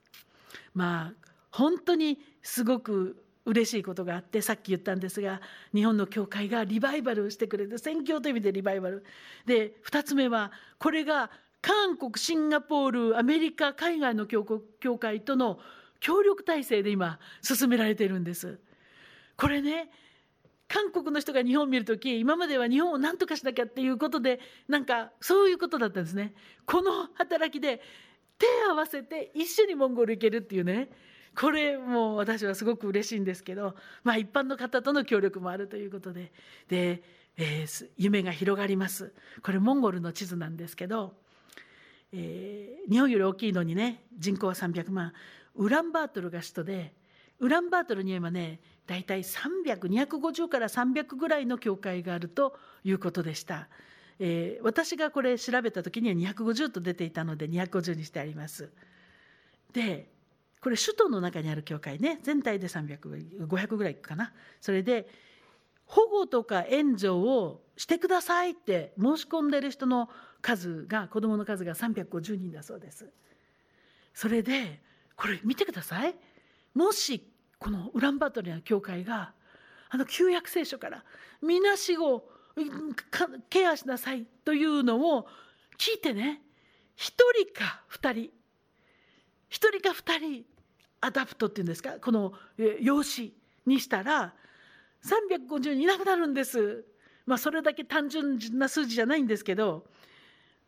[0.73, 5.41] まあ本当にすごく嬉しいことがあってさっき言ったんですが
[5.73, 9.05] 日本の教会がリバイバルしてくれて宣教という意味でリバイバル。
[9.45, 11.29] で2つ目はこれが
[11.61, 14.43] 韓国シンガポールアメリカ海外の教
[14.97, 15.59] 会との
[15.99, 18.59] 協力体制で今進められているんです。
[19.37, 19.89] これね
[20.67, 26.33] 韓国の人が日本を見る時今までは日本を何とかしなきゃっていうことでなんかそういうことだったんですね。
[26.65, 27.81] この働きで
[28.37, 30.89] 手を合わせて一緒にモンゴル行けるっていうね。
[31.39, 36.31] これも私はすごく嬉しいんですけど、まあ、一般の方との協力もあるということで。
[36.67, 37.01] で、
[37.37, 39.13] えー、夢が広がります。
[39.41, 41.15] これモンゴルの地図なんですけど、
[42.11, 45.13] えー、日本より大きいのにね人口は300万。
[45.55, 46.93] ウランバートルが首都で
[47.39, 53.69] ウランバートルには今ね大体300250から300ぐらいの教会があるということでした。
[54.19, 58.71] えー、私がこれ調べた時には250と出ていたので250にしてあります。
[59.73, 60.09] で
[60.61, 64.31] これ首都の中にある教会ね全体で300500ぐらいいくかな
[64.61, 65.09] それで
[65.85, 70.09] 保護とか援助をしてくださいって申し込んでる人の
[70.41, 73.09] 数が子どもの数が350人だそうです
[74.13, 74.79] それで
[75.17, 76.15] これ見てください
[76.73, 77.27] もし
[77.63, 79.31] このウランバートルの教会が
[79.89, 81.01] あの旧約聖書から
[81.41, 82.25] みなしご
[83.49, 85.27] ケアしなさいというのを
[85.77, 86.41] 聞いてね
[86.97, 87.13] 1
[87.45, 88.19] 人か2人
[89.49, 90.45] 1人か2人
[90.99, 92.33] adopt っていうんですかこの
[92.81, 93.33] 養子
[93.65, 94.33] にしたら
[95.05, 96.85] 350人いなくなるんです。
[97.25, 99.85] まあそれだけ単純な数字じゃないんですけど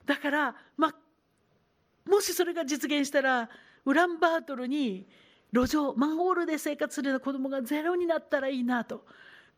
[0.06, 3.50] だからまあもしそれが実現したら
[3.84, 5.06] ウランバートルに
[5.56, 9.06] 路上マンホールで生活するような子供がゼロになったらいいなと。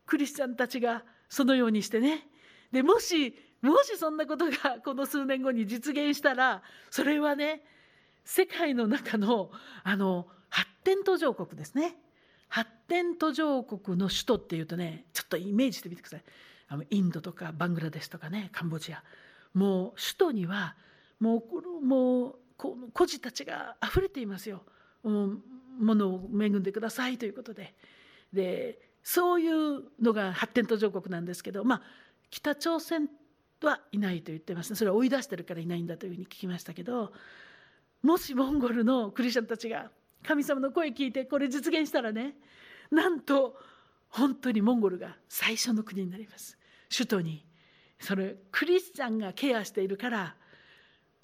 [0.06, 2.28] クリスチャンたちがそのようにしてね。
[2.70, 7.62] でもしもしそんなことがこの数年後に実現したらそれはね
[8.24, 9.50] 世界の中の
[9.82, 11.96] あの発展途上国ですね。
[12.48, 16.24] 発展途上国の首都っていうとねちょっとイメージしてみてください。
[16.68, 19.02] あのインドとかバングラデシュとかねカンボジア。
[19.52, 20.76] もう首都には
[21.18, 21.42] も
[21.82, 24.62] うもう孤児たちが溢れていますよ。
[25.02, 25.32] も
[25.78, 27.74] ものを恵んでくださいということで。
[28.32, 31.82] でそういうのが発展途上国なんですけどまあ
[32.30, 33.08] 北朝鮮
[33.62, 34.76] はいないと言ってますね。
[34.76, 37.12] それは追い出してるからいないんだというふうに聞きましたけど
[38.02, 39.90] もしモンゴルのクリスチャンたちが
[40.22, 42.34] 神様の声聞いてこれ実現したらね
[42.90, 43.56] なんと
[44.08, 46.58] 本当にモンゴルが最初の国になります。
[46.94, 47.44] 首都に。
[48.00, 50.36] それクリスチャンがケアしているから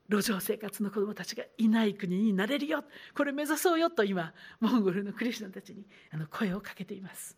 [0.09, 2.85] 路上生活の子どもたちがいない国になれるよ
[3.17, 7.37] これ目指そうよと今モンゴルのクリスチャンたちにあの声をかけています。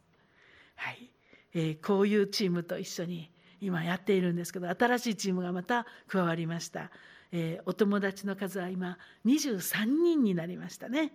[0.75, 1.11] はい
[1.55, 6.91] えー、こういうチームと一緒に今やっているんですけど新しいチームがまた加わりました、
[7.33, 11.13] えー、お友達の数は今23人になりましたね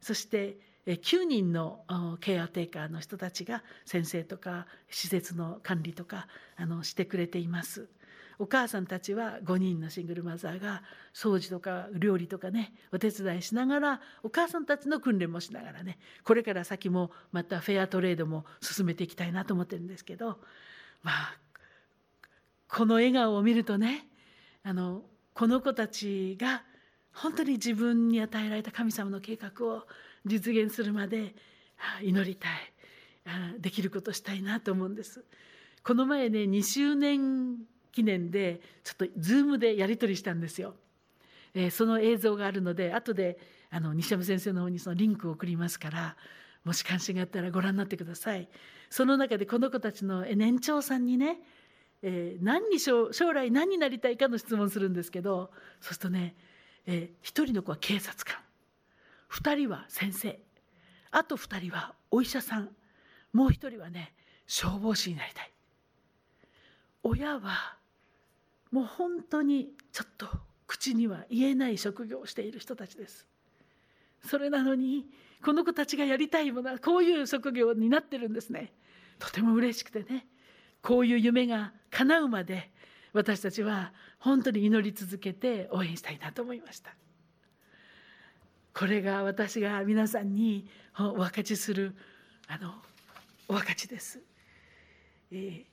[0.00, 1.84] そして9人の
[2.20, 6.26] ケアテーカーの人たちが先生とか施設の管理とか
[6.56, 7.88] あのしてくれています。
[8.42, 10.82] お母さんたちは5人のシングルマザーが
[11.14, 20.40] 掃除とか料理とかねお手伝いしながらお母さんたちの訓練もしながらねこれから先もまたフェアトレードも進めていきたいなと思ってるんですけど
[21.04, 21.36] まあ
[22.66, 24.08] この笑顔を見るとね
[24.64, 25.02] あの
[25.34, 26.64] この子たちが
[27.12, 29.86] 本当に自分に与えられた神様の計画を
[30.26, 31.36] 実現するまで
[32.02, 32.50] 祈りたい
[33.60, 35.24] できることしたいなと思うんです。
[35.84, 37.58] この前ね2周年
[37.92, 40.74] 記念でちょっとズームでやり取りしたんですよ。
[41.54, 43.38] えー、その映像があるので後で
[43.70, 46.16] あの西山先生の方にそのリンクを送りますから
[46.64, 48.48] もし関心があったらご覧になってください。
[48.88, 51.40] その中でこの子たちの年長さんにね、
[52.02, 56.34] えー、何に将来何になりたいかの質問するんですけどそうするとね、
[56.86, 58.36] えー、1人の子は警察官
[59.30, 60.38] 2人は先生
[61.10, 62.70] あと2人はお医者さん
[63.32, 64.12] もう1人はね
[64.46, 65.50] 消防士になりたい
[67.02, 67.76] 親は
[68.72, 70.26] もう本当にちょっと
[70.66, 73.26] 口には言えない職業をしている人たちです。
[74.26, 75.06] それなのに
[75.44, 78.72] この子たちがやりたいものはこういう職業になってるんですね。
[79.18, 80.26] とても嬉しくてね。
[80.80, 82.72] こういう夢が叶うまで
[83.12, 86.94] 私たちは本当に祈り続けて応援したいなと思いました。
[88.74, 90.66] これが私が皆さんに
[90.98, 91.94] お分かちする
[92.48, 92.74] あの
[93.48, 94.20] お分かちです、
[95.30, 95.64] えー、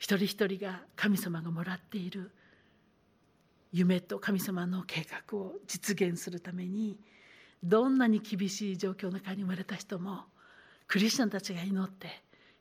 [0.00, 2.32] 一人一人が神様がもらっている
[3.70, 6.98] 夢と神様の計画を実現するために
[7.62, 10.24] どんなに厳しい状況の中に生まれた人も
[10.88, 12.08] クリスチャンたちが祈って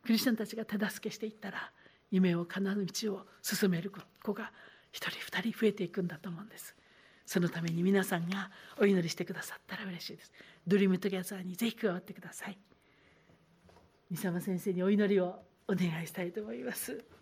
[0.03, 1.71] クリスチャンたちが手助けしていったら
[2.11, 4.51] 夢を叶う道を進める子が
[4.91, 6.75] 一人二人増えていくんだと思うんです。
[7.25, 8.49] そのために皆さんが
[8.81, 10.33] お祈りしてくださったら嬉しいです。
[10.67, 12.57] Dream Together にぜひ加わってください。
[14.09, 17.18] 三沢先生にお祈りをお願いしたいと思います。